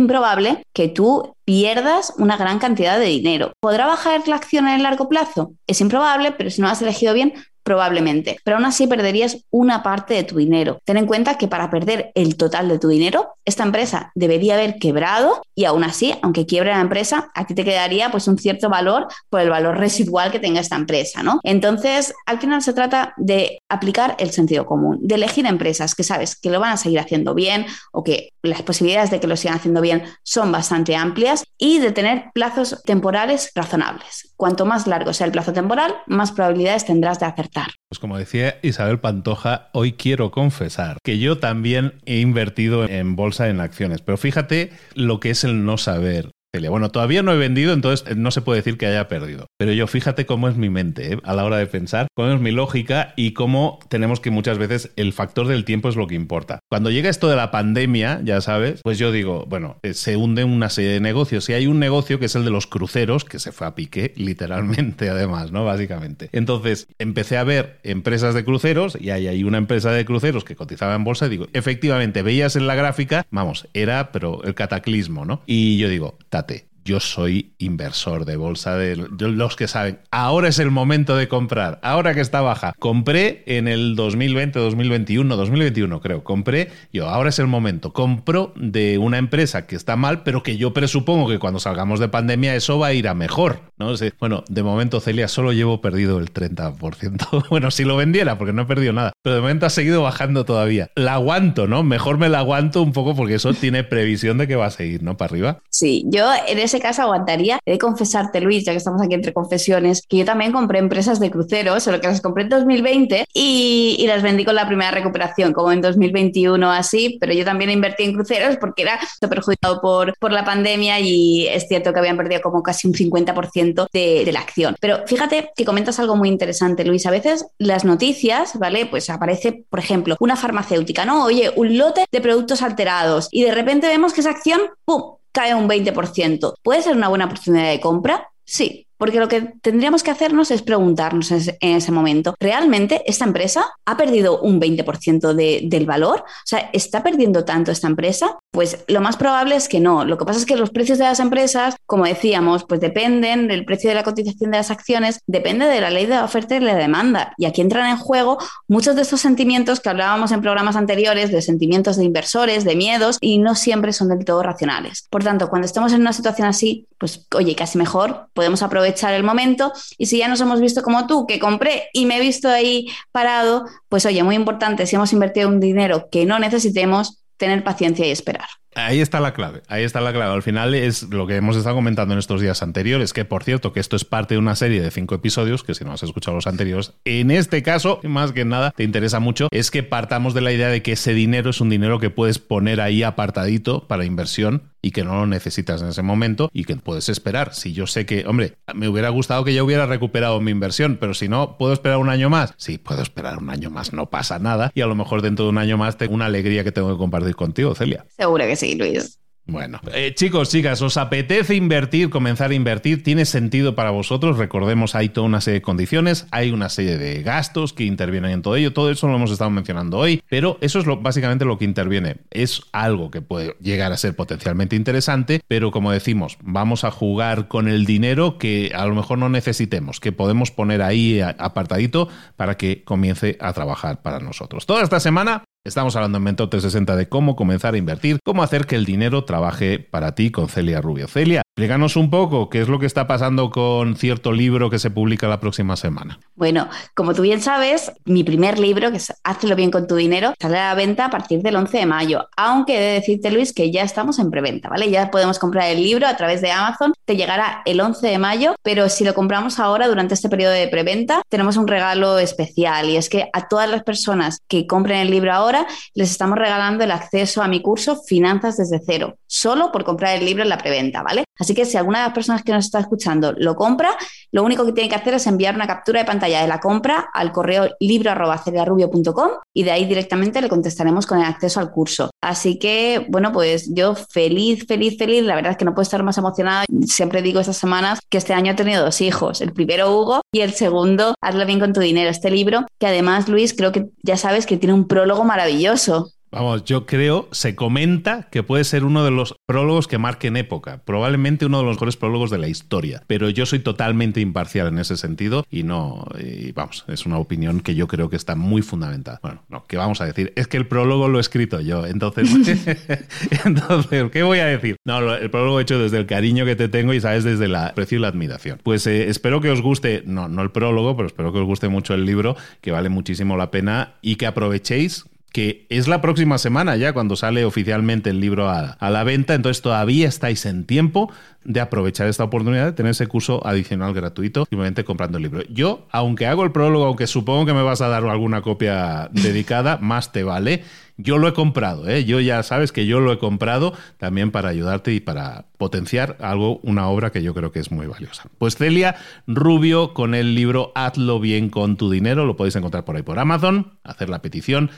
que 0.74 0.88
tú 0.88 1.36
pierdas 1.46 2.14
una 2.18 2.38
gran 2.38 2.60
cantidad 2.60 3.00
de 3.00 3.06
dinero. 3.06 3.54
¿Podrá 3.60 3.86
bajar 3.86 4.28
la 4.28 4.36
acción 4.36 4.68
en 4.68 4.76
el 4.76 4.84
largo 4.84 5.10
plazo? 5.10 5.54
Es 5.68 5.82
improbable, 5.82 6.32
pero 6.32 6.50
si 6.50 6.62
no 6.62 6.70
has 6.70 6.82
elegido 6.82 7.14
bien, 7.14 7.34
probablemente, 7.64 8.38
pero 8.44 8.58
aún 8.58 8.66
así 8.66 8.88
perderías 8.88 9.38
una 9.50 9.84
parte 9.84 10.14
de 10.14 10.24
tu 10.24 10.38
dinero. 10.38 10.80
Ten 10.86 10.98
en 10.98 11.06
cuenta 11.06 11.38
que 11.38 11.48
para 11.48 11.70
perder 11.70 12.12
el 12.16 12.38
total 12.38 12.68
de 12.70 12.80
tu 12.80 12.88
dinero, 12.88 13.36
esta 13.46 13.64
empresa 13.64 14.12
debería 14.16 14.56
haber 14.56 14.76
quebrado 14.76 15.42
y 15.56 15.66
aún 15.66 15.84
así, 15.84 16.14
aunque 16.22 16.46
quiebre 16.46 16.72
la 16.72 16.82
empresa, 16.82 17.32
a 17.34 17.46
ti 17.46 17.56
te 17.56 17.64
quedaría 17.64 18.10
pues 18.12 18.28
un 18.28 18.38
cierto 18.38 18.70
valor 18.70 19.08
por 19.30 19.42
el 19.42 19.50
valor 19.50 19.78
residual 19.78 20.32
que 20.32 20.40
tenga 20.40 20.60
esta 20.60 20.76
empresa, 20.76 21.24
¿no? 21.24 21.40
Entonces, 21.44 22.14
al 22.26 22.40
final 22.40 22.62
se 22.62 22.74
trata 22.74 23.14
de 23.18 23.60
aplicar 23.70 24.16
el 24.20 24.32
sentido 24.32 24.66
común, 24.66 25.00
de 25.02 25.16
elegir 25.16 25.46
empresas 25.46 25.96
que 25.96 26.04
sabes 26.04 26.36
que 26.36 26.50
lo 26.50 26.60
van 26.60 26.74
a 26.74 26.78
seguir 26.78 27.00
haciendo 27.00 27.34
bien 27.34 27.66
o 27.92 28.04
que 28.04 28.30
las 28.44 28.62
posibilidades 28.62 29.12
de 29.12 29.20
que 29.20 29.28
lo 29.28 29.38
sigan 29.38 29.58
haciendo 29.58 29.82
bien 29.82 30.04
son 30.24 30.52
bastante 30.52 30.96
amplias 30.96 31.44
y 31.58 31.80
de 31.80 31.92
tener 31.92 32.26
plazos 32.34 32.82
temporales 32.84 33.52
razonables. 33.56 34.31
Cuanto 34.42 34.66
más 34.66 34.88
largo 34.88 35.14
sea 35.14 35.28
el 35.28 35.32
plazo 35.32 35.54
temporal, 35.54 35.94
más 36.08 36.32
probabilidades 36.32 36.84
tendrás 36.84 37.20
de 37.20 37.28
acertar 37.28 37.68
pues 37.92 38.00
como 38.00 38.18
decía 38.18 38.58
Isabel 38.62 39.02
Pantoja, 39.02 39.68
hoy 39.74 39.92
quiero 39.92 40.32
confesar 40.32 40.98
que 41.04 41.20
yo 41.20 41.40
también 41.40 41.96
he 42.06 42.20
invertido 42.22 42.86
en 42.86 43.18
bolsa 43.18 43.50
en 43.50 43.60
acciones, 43.60 44.02
pero 44.02 44.18
fíjate 44.18 44.72
lo 44.96 45.20
que 45.20 45.32
es 45.32 45.44
el 45.44 45.66
no 45.66 45.78
saber. 45.78 46.32
Bueno, 46.54 46.92
todavía 46.92 47.24
no 47.24 47.32
he 47.32 47.38
vendido, 47.38 47.72
entonces 47.72 48.06
eh, 48.10 48.16
no 48.16 48.30
se 48.30 48.42
puede 48.42 48.60
decir 48.60 48.78
que 48.78 48.86
haya 48.86 49.08
perdido. 49.08 49.48
Pero 49.58 49.72
yo 49.72 49.88
fíjate 49.88 50.26
cómo 50.26 50.50
es 50.50 50.58
mi 50.58 50.70
mente 50.70 51.14
¿eh? 51.14 51.20
a 51.24 51.34
la 51.34 51.46
hora 51.46 51.58
de 51.58 51.66
pensar, 51.66 52.08
cómo 52.14 52.34
es 52.34 52.42
mi 52.42 52.52
lógica 52.52 53.14
y 53.16 53.32
cómo 53.32 53.80
tenemos 53.88 54.20
que 54.20 54.32
muchas 54.32 54.58
veces 54.58 54.92
el 54.98 55.14
factor 55.14 55.48
del 55.48 55.64
tiempo 55.64 55.88
es 55.88 55.96
lo 55.96 56.08
que 56.08 56.16
importa. 56.16 56.60
Cuando 56.70 56.92
llega 56.92 57.10
esto 57.10 57.30
de 57.30 57.38
la 57.38 57.52
pandemia, 57.52 58.20
ya 58.26 58.42
sabes, 58.42 58.82
pues 58.84 59.00
yo 59.00 59.14
digo, 59.14 59.46
bueno, 59.48 59.78
eh, 59.82 59.94
se 59.94 60.18
hunde 60.18 60.44
una 60.44 60.70
serie 60.70 60.92
de 60.92 61.00
negocios. 61.00 61.48
Y 61.50 61.54
hay 61.54 61.68
un 61.68 61.80
negocio 61.80 62.20
que 62.20 62.26
es 62.26 62.36
el 62.36 62.44
de 62.44 62.52
los 62.52 62.68
cruceros, 62.68 63.24
que 63.24 63.40
se 63.40 63.54
fue 63.54 63.68
a 63.68 63.74
pique, 63.74 64.14
literalmente 64.18 65.10
además, 65.10 65.54
¿no? 65.54 65.64
Básicamente. 65.64 66.28
Entonces 66.34 66.88
empecé 67.00 67.38
a 67.38 67.46
ver 67.46 67.80
empresas 67.84 68.34
de 68.34 68.44
cruceros 68.44 68.98
y 69.00 69.12
hay 69.12 69.28
ahí 69.28 69.46
una 69.46 69.58
empresa 69.58 69.92
de 69.92 70.04
cruceros 70.04 70.44
que 70.44 70.58
cotizaba 70.58 70.96
en 70.96 71.06
bolsa 71.06 71.28
y 71.28 71.30
digo, 71.30 71.48
efectivamente, 71.54 72.24
veías 72.24 72.58
en 72.58 72.68
la 72.68 72.76
gráfica, 72.76 73.26
vamos, 73.32 73.70
era, 73.74 74.12
pero 74.12 74.44
el 74.44 74.54
cataclismo, 74.54 75.24
¿no? 75.24 75.44
Y 75.46 75.78
yo 75.78 75.88
digo, 75.88 76.18
chocolate. 76.42 76.71
Yo 76.84 77.00
soy 77.00 77.54
inversor 77.58 78.26
de 78.26 78.36
bolsa 78.36 78.76
de 78.78 78.96
los 78.96 79.56
que 79.56 79.68
saben. 79.68 80.00
Ahora 80.12 80.50
es 80.50 80.60
el 80.60 80.72
momento 80.72 81.16
de 81.16 81.28
comprar. 81.28 81.80
Ahora 81.84 82.14
que 82.14 82.22
está 82.22 82.42
baja. 82.42 82.74
Compré 82.80 83.44
en 83.46 83.68
el 83.68 83.96
2020, 83.96 84.60
2021, 84.60 85.36
2021 85.36 86.02
creo. 86.02 86.24
Compré. 86.24 86.70
Yo, 86.92 87.08
ahora 87.08 87.30
es 87.30 87.40
el 87.40 87.48
momento. 87.48 87.94
Compro 87.94 88.54
de 88.56 88.98
una 88.98 89.18
empresa 89.18 89.68
que 89.68 89.76
está 89.76 89.96
mal, 89.96 90.24
pero 90.24 90.44
que 90.44 90.58
yo 90.58 90.74
presupongo 90.74 91.30
que 91.30 91.40
cuando 91.40 91.60
salgamos 91.60 92.00
de 92.00 92.10
pandemia 92.10 92.56
eso 92.56 92.80
va 92.80 92.88
a 92.88 92.94
ir 92.94 93.08
a 93.08 93.14
mejor. 93.14 93.62
¿no? 93.78 93.94
Bueno, 94.20 94.44
de 94.48 94.64
momento, 94.64 95.00
Celia, 95.00 95.28
solo 95.28 95.54
llevo 95.54 95.82
perdido 95.82 96.20
el 96.20 96.32
30%. 96.34 97.46
bueno, 97.50 97.72
si 97.72 97.84
lo 97.84 97.98
vendiera, 97.98 98.38
porque 98.38 98.54
no 98.54 98.64
he 98.64 98.66
perdido 98.66 98.94
nada. 98.94 99.14
Pero 99.22 99.36
de 99.36 99.42
momento 99.42 99.66
ha 99.66 99.70
seguido 99.70 100.02
bajando 100.02 100.46
todavía. 100.46 100.90
La 100.96 101.14
aguanto, 101.14 101.68
¿no? 101.68 101.84
Mejor 101.84 102.18
me 102.18 102.30
la 102.30 102.40
aguanto 102.40 102.82
un 102.82 102.94
poco 102.94 103.16
porque 103.16 103.36
eso 103.36 103.54
tiene 103.54 103.84
previsión 103.84 104.38
de 104.38 104.48
que 104.48 104.56
va 104.56 104.68
a 104.68 104.72
seguir, 104.72 105.04
¿no? 105.04 105.18
Para 105.18 105.32
arriba. 105.32 105.60
Sí, 105.70 106.04
yo 106.08 106.30
en 106.48 106.60
caso 106.80 107.02
aguantaría. 107.04 107.60
He 107.66 107.72
de 107.72 107.78
confesarte, 107.78 108.42
Luis, 108.42 108.66
ya 108.66 108.72
que 108.72 108.78
estamos 108.78 109.02
aquí 109.02 109.14
entre 109.14 109.34
confesiones, 109.34 110.06
que 110.08 110.18
yo 110.18 110.26
también 110.26 110.52
compré 110.52 110.80
empresas 110.80 111.20
de 111.20 111.32
cruceros, 111.32 111.84
solo 111.84 112.00
que 112.00 112.08
las 112.08 112.22
compré 112.22 112.44
en 112.44 112.50
2020 112.50 113.26
y, 113.34 113.96
y 114.00 114.08
las 114.08 114.22
vendí 114.22 114.46
con 114.46 114.56
la 114.56 114.68
primera 114.68 114.92
recuperación, 114.92 115.54
como 115.54 115.72
en 115.72 115.82
2021 115.82 116.72
así, 116.72 117.18
pero 117.20 117.34
yo 117.34 117.46
también 117.46 117.70
invertí 117.70 118.04
en 118.04 118.14
cruceros 118.14 118.58
porque 118.58 118.84
era 118.84 119.00
perjudicado 119.30 119.82
por, 119.82 120.18
por 120.20 120.32
la 120.32 120.44
pandemia 120.44 121.00
y 121.00 121.48
es 121.48 121.68
cierto 121.68 121.94
que 121.94 122.00
habían 122.00 122.18
perdido 122.18 122.42
como 122.42 122.64
casi 122.64 122.88
un 122.88 122.94
50% 122.94 123.88
de, 123.92 124.26
de 124.26 124.32
la 124.32 124.40
acción. 124.40 124.76
Pero 124.80 125.00
fíjate 125.08 125.52
que 125.56 125.66
comentas 125.66 126.00
algo 126.00 126.16
muy 126.16 126.30
interesante, 126.30 126.86
Luis. 126.86 127.06
A 127.06 127.12
veces 127.12 127.46
las 127.58 127.86
noticias, 127.86 128.58
¿vale? 128.58 128.86
Pues 128.86 129.10
aparece, 129.10 129.66
por 129.70 129.80
ejemplo, 129.80 130.16
una 130.20 130.36
farmacéutica, 130.36 131.06
¿no? 131.06 131.26
Oye, 131.26 131.52
un 131.56 131.78
lote 131.78 132.06
de 132.12 132.22
productos 132.22 132.62
alterados 132.62 133.28
y 133.32 133.44
de 133.44 133.52
repente 133.52 133.88
vemos 133.88 134.14
que 134.14 134.22
esa 134.22 134.32
acción, 134.32 134.62
¡pum! 134.86 135.21
Cae 135.32 135.56
un 135.56 135.68
20%. 135.68 136.56
¿Puede 136.64 136.82
ser 136.82 136.96
una 136.96 137.08
buena 137.10 137.26
oportunidad 137.26 137.70
de 137.70 137.80
compra? 137.80 138.30
Sí, 138.44 138.88
Porque 139.02 139.20
lo 139.20 139.28
que 139.28 139.54
tendríamos 139.64 140.04
que 140.04 140.12
hacernos 140.12 140.52
es 140.52 140.62
preguntarnos 140.62 141.32
en 141.32 141.56
ese 141.62 141.92
momento, 141.92 142.36
¿realmente 142.40 143.02
esta 143.08 143.26
empresa 143.26 143.66
ha 143.84 143.98
perdido 143.98 144.40
un 144.42 144.62
20% 144.62 145.34
de, 145.34 145.62
del 145.64 145.88
valor? 145.88 146.20
O 146.20 146.46
sea, 146.46 146.70
¿está 146.72 147.02
perdiendo 147.02 147.44
tanto 147.44 147.72
esta 147.72 147.88
empresa? 147.88 148.38
Pues 148.52 148.84
lo 148.88 149.02
más 149.02 149.18
probable 149.18 149.56
es 149.56 149.68
que 149.68 149.80
no. 149.80 150.06
Lo 150.06 150.20
que 150.20 150.26
pasa 150.26 150.38
es 150.38 150.46
que 150.46 150.56
los 150.56 150.70
precios 150.70 151.00
de 151.00 151.06
las 151.06 151.20
empresas, 151.20 151.78
como 151.88 152.06
decíamos, 152.06 152.64
pues 152.66 152.80
dependen 152.80 153.48
del 153.48 153.66
precio 153.66 153.90
de 153.90 153.96
la 153.96 154.04
cotización 154.04 154.52
de 154.52 154.58
las 154.58 154.70
acciones, 154.70 155.22
depende 155.26 155.66
de 155.66 155.82
la 155.82 155.90
ley 155.90 156.06
de 156.06 156.14
la 156.14 156.26
oferta 156.26 156.56
y 156.56 156.60
la 156.60 156.76
demanda. 156.76 157.34
Y 157.40 157.46
aquí 157.46 157.62
entran 157.62 157.90
en 157.90 157.98
juego 157.98 158.38
muchos 158.68 158.96
de 158.96 159.02
estos 159.02 159.20
sentimientos 159.20 159.80
que 159.80 159.90
hablábamos 159.90 160.32
en 160.32 160.42
programas 160.42 160.76
anteriores, 160.76 161.32
de 161.32 161.42
sentimientos 161.42 161.98
de 161.98 162.04
inversores, 162.04 162.66
de 162.66 162.76
miedos, 162.76 163.18
y 163.20 163.40
no 163.40 163.56
siempre 163.56 163.94
son 163.94 164.10
del 164.10 164.24
todo 164.26 164.44
racionales. 164.44 165.08
Por 165.10 165.24
tanto, 165.24 165.50
cuando 165.50 165.66
estemos 165.66 165.92
en 165.92 166.02
una 166.02 166.14
situación 166.14 166.48
así, 166.48 166.86
pues 167.00 167.26
oye, 167.34 167.56
casi 167.56 167.80
mejor, 167.80 168.28
podemos 168.36 168.62
aprovechar 168.62 168.91
el 169.14 169.24
momento 169.24 169.72
y 169.98 170.06
si 170.06 170.20
ya 170.20 170.28
nos 170.28 170.42
hemos 170.42 170.60
visto 170.60 170.82
como 170.82 171.08
tú, 171.08 171.26
que 171.26 171.40
compré 171.40 171.90
y 171.94 172.06
me 172.06 172.18
he 172.18 172.22
visto 172.22 172.50
ahí 172.50 172.88
parado, 173.12 173.66
pues 173.90 174.06
oye, 174.06 174.24
muy 174.24 174.36
importante, 174.36 174.86
si 174.86 174.96
hemos 174.96 175.14
invertido 175.14 175.50
un 175.50 175.60
dinero 175.60 176.10
que 176.12 176.26
no 176.26 176.40
necesitemos, 176.40 177.24
tener 177.38 177.64
paciencia 177.64 178.06
y 178.06 178.12
esperar. 178.12 178.48
Ahí 178.74 179.02
está 179.02 179.20
la 179.20 179.34
clave, 179.34 179.62
ahí 179.68 179.84
está 179.84 180.00
la 180.00 180.14
clave. 180.14 180.34
Al 180.34 180.44
final 180.44 180.74
es 180.74 181.04
lo 181.04 181.28
que 181.28 181.36
hemos 181.36 181.58
estado 181.58 181.76
comentando 181.76 182.14
en 182.14 182.20
estos 182.20 182.40
días 182.40 182.64
anteriores, 182.64 183.12
que 183.12 183.26
por 183.26 183.44
cierto, 183.44 183.74
que 183.74 183.80
esto 183.80 183.96
es 183.96 184.06
parte 184.06 184.36
de 184.36 184.38
una 184.38 184.56
serie 184.56 184.82
de 184.82 184.92
cinco 184.92 185.16
episodios, 185.16 185.64
que 185.64 185.74
si 185.74 185.84
no 185.84 185.92
has 185.92 186.04
escuchado 186.04 186.36
los 186.36 186.48
anteriores, 186.48 186.94
en 187.04 187.32
este 187.32 187.64
caso, 187.64 188.00
más 188.04 188.32
que 188.32 188.46
nada, 188.46 188.72
te 188.72 188.84
interesa 188.84 189.20
mucho, 189.20 189.50
es 189.52 189.72
que 189.72 189.84
partamos 189.84 190.34
de 190.34 190.42
la 190.42 190.54
idea 190.54 190.70
de 190.70 190.82
que 190.82 190.94
ese 190.94 191.14
dinero 191.14 191.50
es 191.50 191.60
un 191.60 191.70
dinero 191.70 192.00
que 192.00 192.10
puedes 192.10 192.40
poner 192.40 192.80
ahí 192.80 193.04
apartadito 193.04 193.88
para 193.88 194.06
inversión 194.06 194.72
y 194.82 194.92
que 194.92 195.04
no 195.04 195.14
lo 195.16 195.28
necesitas 195.28 195.82
en 195.82 195.90
ese 195.90 196.02
momento 196.02 196.50
y 196.54 196.64
que 196.64 196.76
puedes 196.76 197.10
esperar. 197.10 197.54
Si 197.54 197.74
yo 197.74 197.88
sé 197.88 198.06
que, 198.06 198.26
hombre, 198.26 198.54
me 198.74 198.88
hubiera 198.88 199.10
gustado 199.10 199.44
que 199.44 199.54
ya 199.54 199.64
hubiera 199.64 199.86
recuperado 199.86 200.42
mi 200.42 200.52
inversión, 200.52 200.98
pero 201.00 201.14
si 201.14 201.30
no, 201.30 201.58
¿puedo 201.58 201.74
esperar 201.74 201.98
un 201.98 202.10
año 202.10 202.30
más? 202.30 202.54
Sí, 202.58 202.78
puedo 202.78 203.02
esperar 203.02 203.38
un 203.38 203.50
año 203.50 203.70
más, 203.70 203.94
no 203.94 204.10
pasa 204.10 204.40
nada. 204.40 204.72
Y 204.74 204.82
a 204.82 204.88
lo 204.88 204.96
mejor 204.96 205.22
dentro 205.22 205.46
de 205.46 205.52
un 205.52 205.58
año 205.58 205.78
más 205.78 205.98
tengo 205.98 206.14
una 206.14 206.26
alegría 206.26 206.64
que 206.64 206.72
tengo 206.72 206.92
que 206.92 206.98
compartir 206.98 207.36
contigo, 207.36 207.76
Celia. 207.76 208.06
Seguro 208.18 208.46
que 208.46 208.56
sí, 208.56 208.61
Luis. 208.76 209.22
Bueno, 209.52 209.82
eh, 209.94 210.14
chicos, 210.16 210.50
chicas, 210.50 210.82
¿os 210.82 210.98
apetece 210.98 211.56
invertir, 211.56 212.10
comenzar 212.10 212.52
a 212.52 212.54
invertir? 212.54 213.04
¿Tiene 213.04 213.26
sentido 213.26 213.76
para 213.76 213.90
vosotros? 213.90 214.38
Recordemos, 214.38 214.96
hay 214.96 215.10
toda 215.10 215.28
una 215.28 215.42
serie 215.42 215.60
de 215.60 215.62
condiciones, 215.62 216.28
hay 216.32 216.52
una 216.52 216.70
serie 216.70 216.98
de 216.98 217.22
gastos 217.24 217.74
que 217.74 217.84
intervienen 217.84 218.32
en 218.32 218.42
todo 218.44 218.56
ello, 218.56 218.72
todo 218.72 218.92
eso 218.92 219.08
lo 219.08 219.16
hemos 219.16 219.32
estado 219.32 219.50
mencionando 219.50 219.98
hoy, 219.98 220.22
pero 220.30 220.58
eso 220.62 220.80
es 220.80 220.86
lo, 220.86 221.02
básicamente 221.02 221.44
lo 221.44 221.58
que 221.58 221.66
interviene. 221.66 222.18
Es 222.30 222.62
algo 222.72 223.10
que 223.12 223.22
puede 223.22 223.56
llegar 223.60 223.92
a 223.92 223.98
ser 223.98 224.16
potencialmente 224.16 224.76
interesante, 224.76 225.42
pero 225.48 225.72
como 225.72 225.92
decimos, 225.92 226.38
vamos 226.42 226.84
a 226.84 226.92
jugar 226.92 227.48
con 227.48 227.68
el 227.68 227.86
dinero 227.86 228.38
que 228.38 228.72
a 228.74 228.86
lo 228.86 228.96
mejor 228.96 229.18
no 229.18 229.28
necesitemos, 229.28 230.00
que 230.00 230.12
podemos 230.12 230.52
poner 230.52 230.82
ahí 230.82 231.20
apartadito 231.20 232.08
para 232.38 232.56
que 232.56 232.84
comience 232.84 233.38
a 233.42 233.52
trabajar 233.54 234.02
para 234.02 234.20
nosotros. 234.20 234.66
Toda 234.66 234.84
esta 234.84 235.00
semana 235.00 235.44
Estamos 235.64 235.96
hablando 235.96 236.18
en 236.18 236.24
Mentor 236.24 236.50
360 236.50 236.96
de 236.96 237.08
cómo 237.08 237.36
comenzar 237.36 237.76
a 237.76 237.78
invertir, 237.78 238.18
cómo 238.26 238.42
hacer 238.42 238.66
que 238.66 238.76
el 238.76 238.84
dinero 238.84 239.26
trabaje 239.26 239.78
para 239.78 240.16
ti 240.16 240.32
con 240.32 240.50
Celia 240.50 240.82
Rubio. 240.82 241.08
Celia, 241.08 241.44
explícanos 241.62 241.96
un 241.96 242.10
poco 242.10 242.50
qué 242.50 242.60
es 242.60 242.70
lo 242.70 242.80
que 242.80 242.88
está 242.88 243.06
pasando 243.06 243.52
con 243.52 243.96
cierto 243.96 244.32
libro 244.32 244.72
que 244.72 244.80
se 244.80 244.90
publica 244.90 245.28
la 245.28 245.40
próxima 245.40 245.76
semana. 245.76 246.20
Bueno, 246.34 246.68
como 246.96 247.14
tú 247.14 247.22
bien 247.22 247.40
sabes, 247.40 247.92
mi 248.04 248.24
primer 248.24 248.58
libro, 248.58 248.90
que 248.90 248.98
es 248.98 249.14
Hazlo 249.24 249.56
bien 249.56 249.70
con 249.70 249.86
tu 249.86 249.96
dinero, 249.96 250.34
sale 250.42 250.58
a 250.58 250.70
la 250.70 250.74
venta 250.74 251.06
a 251.06 251.10
partir 251.12 251.44
del 251.44 251.56
11 251.56 251.78
de 251.78 251.86
mayo, 251.86 252.28
aunque 252.36 252.78
he 252.78 252.80
de 252.82 252.94
decirte, 252.94 253.30
Luis, 253.30 253.54
que 253.54 253.70
ya 253.70 253.84
estamos 253.84 254.18
en 254.18 254.32
preventa, 254.32 254.70
¿vale? 254.70 254.90
Ya 254.90 255.12
podemos 255.12 255.38
comprar 255.38 255.70
el 255.70 255.84
libro 255.84 256.08
a 256.08 256.18
través 256.18 256.42
de 256.42 256.50
Amazon, 256.50 256.94
te 257.06 257.16
llegará 257.16 257.62
el 257.66 257.80
11 257.80 258.08
de 258.08 258.18
mayo, 258.18 258.56
pero 258.64 258.90
si 258.90 259.04
lo 259.04 259.14
compramos 259.14 259.60
ahora 259.60 259.88
durante 259.88 260.16
este 260.16 260.30
periodo 260.30 260.54
de 260.54 260.68
preventa, 260.68 261.22
tenemos 261.30 261.58
un 261.58 261.68
regalo 261.68 262.18
especial 262.18 262.90
y 262.90 262.98
es 262.98 263.08
que 263.08 263.30
a 263.34 263.48
todas 263.48 263.70
las 263.70 263.84
personas 263.84 264.40
que 264.48 264.66
compren 264.66 265.02
el 265.02 265.12
libro 265.12 265.32
ahora, 265.32 265.68
les 265.94 266.10
estamos 266.10 266.40
regalando 266.40 266.84
el 266.84 266.90
acceso 266.90 267.44
a 267.44 267.48
mi 267.48 267.62
curso 267.62 268.02
Finanzas 268.02 268.58
desde 268.58 268.82
cero, 268.84 269.20
solo 269.28 269.72
por 269.72 269.84
comprar 269.84 270.18
el 270.18 270.26
libro 270.26 270.42
en 270.42 270.50
la 270.50 270.58
preventa, 270.58 271.04
¿vale? 271.04 271.24
Así 271.38 271.51
que 271.54 271.66
si 271.66 271.78
alguna 271.78 272.00
de 272.00 272.06
las 272.06 272.14
personas 272.14 272.44
que 272.44 272.52
nos 272.52 272.66
está 272.66 272.80
escuchando 272.80 273.34
lo 273.38 273.56
compra, 273.56 273.96
lo 274.32 274.44
único 274.44 274.66
que 274.66 274.72
tiene 274.72 274.90
que 274.90 274.96
hacer 274.96 275.14
es 275.14 275.28
enviar 275.28 275.56
una 275.56 275.68
captura 275.68 276.00
de 276.00 276.06
pantalla 276.06 276.42
de 276.42 276.48
la 276.48 276.60
compra 276.60 277.10
al 277.14 277.32
correo 277.32 277.70
libro.celiarubio.com 277.80 279.32
y 279.54 279.64
de 279.64 279.72
ahí 279.72 279.86
directamente 279.86 280.42
le 280.42 280.50
contestaremos 280.50 281.06
con 281.06 281.20
el 281.20 281.26
acceso 281.26 281.60
al 281.60 281.72
curso. 281.72 282.12
Así 282.22 282.60
que, 282.60 283.06
bueno, 283.10 283.32
pues 283.32 283.74
yo 283.74 283.96
feliz, 283.96 284.66
feliz, 284.68 284.98
feliz. 284.98 285.24
La 285.24 285.36
verdad 285.36 285.52
es 285.52 285.58
que 285.58 285.66
no 285.66 285.74
puedo 285.74 285.84
estar 285.84 286.04
más 286.04 286.18
emocionada. 286.18 286.66
Siempre 286.86 287.22
digo 287.22 287.40
estas 287.40 287.58
semanas 287.58 288.00
que 288.10 288.18
este 288.18 288.34
año 288.34 288.52
he 288.52 288.56
tenido 288.56 288.84
dos 288.84 289.02
hijos. 289.02 289.42
El 289.42 289.54
primero, 289.54 289.96
Hugo, 289.96 290.22
y 290.32 290.42
el 290.42 290.54
segundo, 290.54 291.16
Hazlo 291.22 291.46
bien 291.46 291.60
con 291.60 291.74
tu 291.74 291.82
dinero. 291.82 292.10
Este 292.10 292.32
libro, 292.32 292.66
que 292.80 292.88
además, 292.88 293.28
Luis, 293.28 293.54
creo 293.54 293.72
que 293.72 293.90
ya 294.04 294.18
sabes 294.18 294.46
que 294.46 294.58
tiene 294.58 294.74
un 294.74 294.88
prólogo 294.88 295.24
maravilloso. 295.24 296.12
Vamos, 296.32 296.64
yo 296.64 296.86
creo, 296.86 297.28
se 297.32 297.56
comenta 297.56 298.30
que 298.32 298.42
puede 298.42 298.64
ser 298.64 298.86
uno 298.86 299.04
de 299.04 299.12
los 299.12 299.36
prólogos 299.46 299.90
que 299.90 299.98
marquen 299.98 300.38
época, 300.38 300.82
probablemente 300.86 301.46
uno 301.46 301.58
de 301.58 301.66
los 301.66 301.76
mejores 301.76 301.98
prólogos 301.98 302.30
de 302.32 302.38
la 302.38 302.48
historia, 302.48 303.04
pero 303.08 303.30
yo 303.30 303.46
soy 303.46 303.60
totalmente 303.60 304.22
imparcial 304.22 304.70
en 304.70 304.80
ese 304.80 304.96
sentido 304.96 305.46
y 305.52 305.64
no, 305.64 306.06
y 306.18 306.54
vamos, 306.54 306.86
es 306.88 307.06
una 307.06 307.18
opinión 307.18 307.60
que 307.60 307.76
yo 307.76 307.90
creo 307.90 308.10
que 308.10 308.16
está 308.16 308.36
muy 308.36 308.62
fundamentada. 308.62 309.20
Bueno, 309.22 309.44
no, 309.50 309.66
¿qué 309.68 309.76
vamos 309.76 310.00
a 310.00 310.06
decir? 310.06 310.32
Es 310.38 310.48
que 310.48 310.56
el 310.56 310.68
prólogo 310.68 311.10
lo 311.10 311.18
he 311.18 311.22
escrito 311.22 311.60
yo, 311.60 311.86
entonces, 311.86 312.30
entonces, 313.46 314.10
¿qué 314.10 314.24
voy 314.24 314.40
a 314.40 314.46
decir? 314.46 314.78
No, 314.86 315.14
el 315.14 315.30
prólogo 315.30 315.60
he 315.60 315.64
hecho 315.64 315.80
desde 315.80 315.98
el 315.98 316.06
cariño 316.06 316.46
que 316.46 316.56
te 316.56 316.70
tengo 316.70 316.94
y 316.94 317.02
sabes, 317.02 317.26
desde 317.26 317.50
la 317.50 317.68
aprecio 317.68 317.98
y 317.98 318.02
la 318.02 318.08
admiración. 318.08 318.58
Pues 318.64 318.88
eh, 318.88 319.10
espero 319.10 319.42
que 319.42 319.50
os 319.50 319.62
guste, 319.62 320.04
no, 320.06 320.30
no 320.30 320.42
el 320.44 320.52
prólogo, 320.52 320.96
pero 320.96 321.08
espero 321.08 321.34
que 321.34 321.40
os 321.40 321.46
guste 321.46 321.68
mucho 321.68 321.94
el 321.94 322.06
libro, 322.06 322.38
que 322.62 322.72
vale 322.72 322.88
muchísimo 322.88 323.36
la 323.36 323.52
pena 323.52 323.96
y 324.02 324.16
que 324.16 324.28
aprovechéis 324.28 325.11
que 325.32 325.66
es 325.70 325.88
la 325.88 326.02
próxima 326.02 326.38
semana 326.38 326.76
ya 326.76 326.94
cuando 326.94 327.16
sale 327.16 327.46
oficialmente 327.46 328.10
el 328.10 328.20
libro 328.20 328.50
a, 328.50 328.78
la 328.80 329.04
venta, 329.04 329.34
entonces 329.34 329.62
todavía 329.62 330.08
estáis 330.08 330.46
en 330.46 330.66
tiempo 330.66 331.12
de 331.46 331.62
aprovechar 331.62 332.08
esta 332.08 332.26
oportunidad 332.26 332.66
de 332.66 332.72
tener 332.74 332.92
ese 332.92 333.08
curso 333.08 333.46
adicional 333.48 333.94
gratuito 333.94 334.46
simplemente 334.50 334.84
comprando 334.84 335.18
el 335.18 335.24
libro. 335.24 335.44
Yo, 335.50 335.88
aunque 335.92 336.28
hago 336.28 336.44
el 336.44 336.52
prólogo, 336.52 336.86
aunque 336.86 337.08
supongo 337.08 337.46
que 337.46 337.54
me 337.54 337.64
vas 337.64 337.82
a 337.82 337.88
dar 337.88 338.04
alguna 338.04 338.42
copia 338.42 339.10
dedicada, 339.14 339.78
más 339.78 340.12
te 340.12 340.24
vale. 340.24 340.64
Yo 341.04 341.18
lo 341.18 341.28
he 341.28 341.34
comprado, 341.34 341.88
¿eh? 341.90 342.06
yo 342.06 342.20
ya 342.20 342.44
sabes 342.44 342.72
que 342.72 342.86
yo 342.86 343.00
lo 343.00 343.12
he 343.12 343.18
comprado 343.18 343.74
también 343.98 344.30
para 344.30 344.50
ayudarte 344.50 344.94
y 344.94 345.00
para 345.00 345.46
potenciar 345.58 346.16
algo, 346.20 346.60
una 346.64 346.88
obra 346.88 347.12
que 347.12 347.24
yo 347.24 347.34
creo 347.34 347.52
que 347.52 347.60
es 347.60 347.72
muy 347.72 347.88
valiosa. 347.88 348.24
Pues 348.38 348.56
Celia 348.56 348.96
Rubio 349.26 349.94
con 349.94 350.14
el 350.14 350.36
libro 350.36 350.72
Hazlo 350.76 351.20
bien 351.20 351.50
con 351.50 351.76
tu 351.76 351.90
dinero, 351.90 352.26
lo 352.26 352.36
podéis 352.36 352.56
encontrar 352.56 352.86
por 352.86 352.96
ahí 352.96 353.02
por 353.02 353.18
Amazon, 353.18 353.80
hacer 353.84 354.10
la 354.10 354.22
petición, 354.22 354.70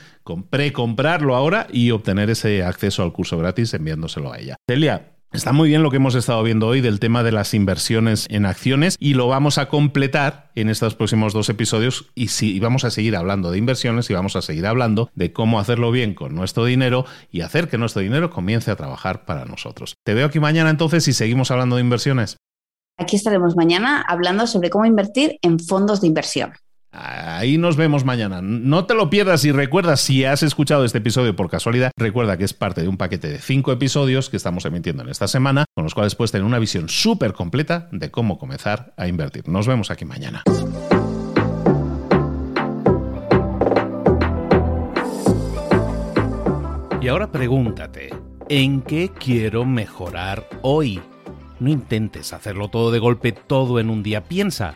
pre-comprarlo 0.50 1.36
ahora 1.36 1.68
y 1.72 1.92
obtener 1.92 2.30
ese 2.30 2.64
acceso 2.64 3.04
al 3.04 3.12
curso 3.12 3.38
gratis 3.38 3.74
enviándoselo 3.74 4.32
a 4.32 4.40
ella. 4.40 4.56
Celia, 4.68 5.12
Está 5.34 5.52
muy 5.52 5.67
bien 5.67 5.82
lo 5.82 5.89
que 5.89 5.98
hemos 5.98 6.13
estado 6.13 6.43
viendo 6.43 6.67
hoy 6.67 6.80
del 6.80 7.00
tema 7.00 7.24
de 7.24 7.32
las 7.32 7.56
inversiones 7.56 8.28
en 8.30 8.46
acciones 8.46 8.98
y 9.00 9.15
lo 9.15 9.28
vamos 9.28 9.58
a 9.58 9.67
completar 9.67 10.52
en 10.54 10.69
estos 10.69 10.93
próximos 10.93 11.34
dos 11.34 11.50
episodios 11.50 12.06
y, 12.13 12.60
vamos 12.60 12.84
a 12.86 12.91
seguir 12.91 13.15
hablando 13.15 13.50
de 13.50 13.58
inversiones 13.58 14.08
y 14.12 14.13
vamos 14.13 14.36
a 14.36 14.43
seguir 14.43 14.67
hablando 14.67 15.10
de 15.15 15.34
cómo 15.34 15.60
hacerlo 15.60 15.89
bien 15.89 16.13
con 16.13 16.36
nuestro 16.36 16.65
dinero 16.65 17.08
y 17.32 17.41
hacer 17.41 17.67
que 17.67 17.80
nuestro 17.80 18.04
dinero 18.04 18.30
comience 18.30 18.69
a 18.69 18.76
trabajar 18.76 19.26
para 19.26 19.46
nosotros. 19.46 19.96
Te 20.06 20.13
veo 20.13 20.28
aquí 20.28 20.39
mañana 20.39 20.69
entonces 20.69 21.08
y 21.08 21.13
seguimos 21.13 21.50
hablando 21.50 21.78
de 21.78 21.82
inversiones. 21.82 22.38
Aquí 23.00 23.15
estaremos 23.15 23.56
mañana 23.56 24.06
hablando 24.08 24.46
sobre 24.46 24.69
cómo 24.69 24.86
invertir 24.86 25.39
en 25.41 25.60
fondos 25.60 26.00
de 26.02 26.08
inversión. 26.08 26.54
Ahí 26.94 27.58
nos 27.58 27.76
vemos 27.76 28.06
mañana. 28.06 28.42
No 28.44 28.86
te 28.86 28.94
lo 28.94 29.10
pierdas 29.10 29.44
y 29.46 29.52
recuerda, 29.52 29.98
si 29.98 30.26
has 30.26 30.44
escuchado 30.44 30.86
este 30.86 31.00
episodio 31.00 31.36
por 31.36 31.50
casualidad, 31.50 31.92
recuerda 31.98 32.38
que 32.38 32.44
es 32.44 32.54
parte 32.54 32.82
de 32.84 32.88
un 32.88 32.98
paquete 32.98 33.30
de 33.30 33.40
cinco 33.40 33.72
episodios 33.72 34.30
que 34.30 34.38
estamos 34.38 34.64
emitiendo 34.66 35.02
en 35.02 35.10
esta 35.10 35.28
semana, 35.28 35.66
con 35.74 35.84
los 35.84 35.96
cuales 35.96 36.14
puedes 36.14 36.32
tener 36.32 36.46
una 36.46 36.60
visión 36.60 36.90
súper 36.90 37.34
completa 37.34 37.90
de 37.92 38.12
cómo 38.12 38.38
comenzar 38.38 38.94
a 38.96 39.08
invertir. 39.08 39.48
Nos 39.50 39.66
vemos 39.66 39.90
aquí 39.90 40.06
mañana. 40.06 40.44
Y 47.02 47.08
ahora 47.08 47.32
pregúntate, 47.32 48.12
¿en 48.50 48.82
qué 48.82 49.10
quiero 49.10 49.66
mejorar 49.66 50.48
hoy? 50.62 51.02
No 51.60 51.70
intentes 51.70 52.34
hacerlo 52.34 52.70
todo 52.70 52.92
de 52.92 53.00
golpe, 53.00 53.32
todo 53.32 53.80
en 53.80 53.90
un 53.90 54.04
día. 54.04 54.24
Piensa. 54.24 54.76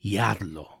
y 0.00 0.18
hazlo. 0.18 0.80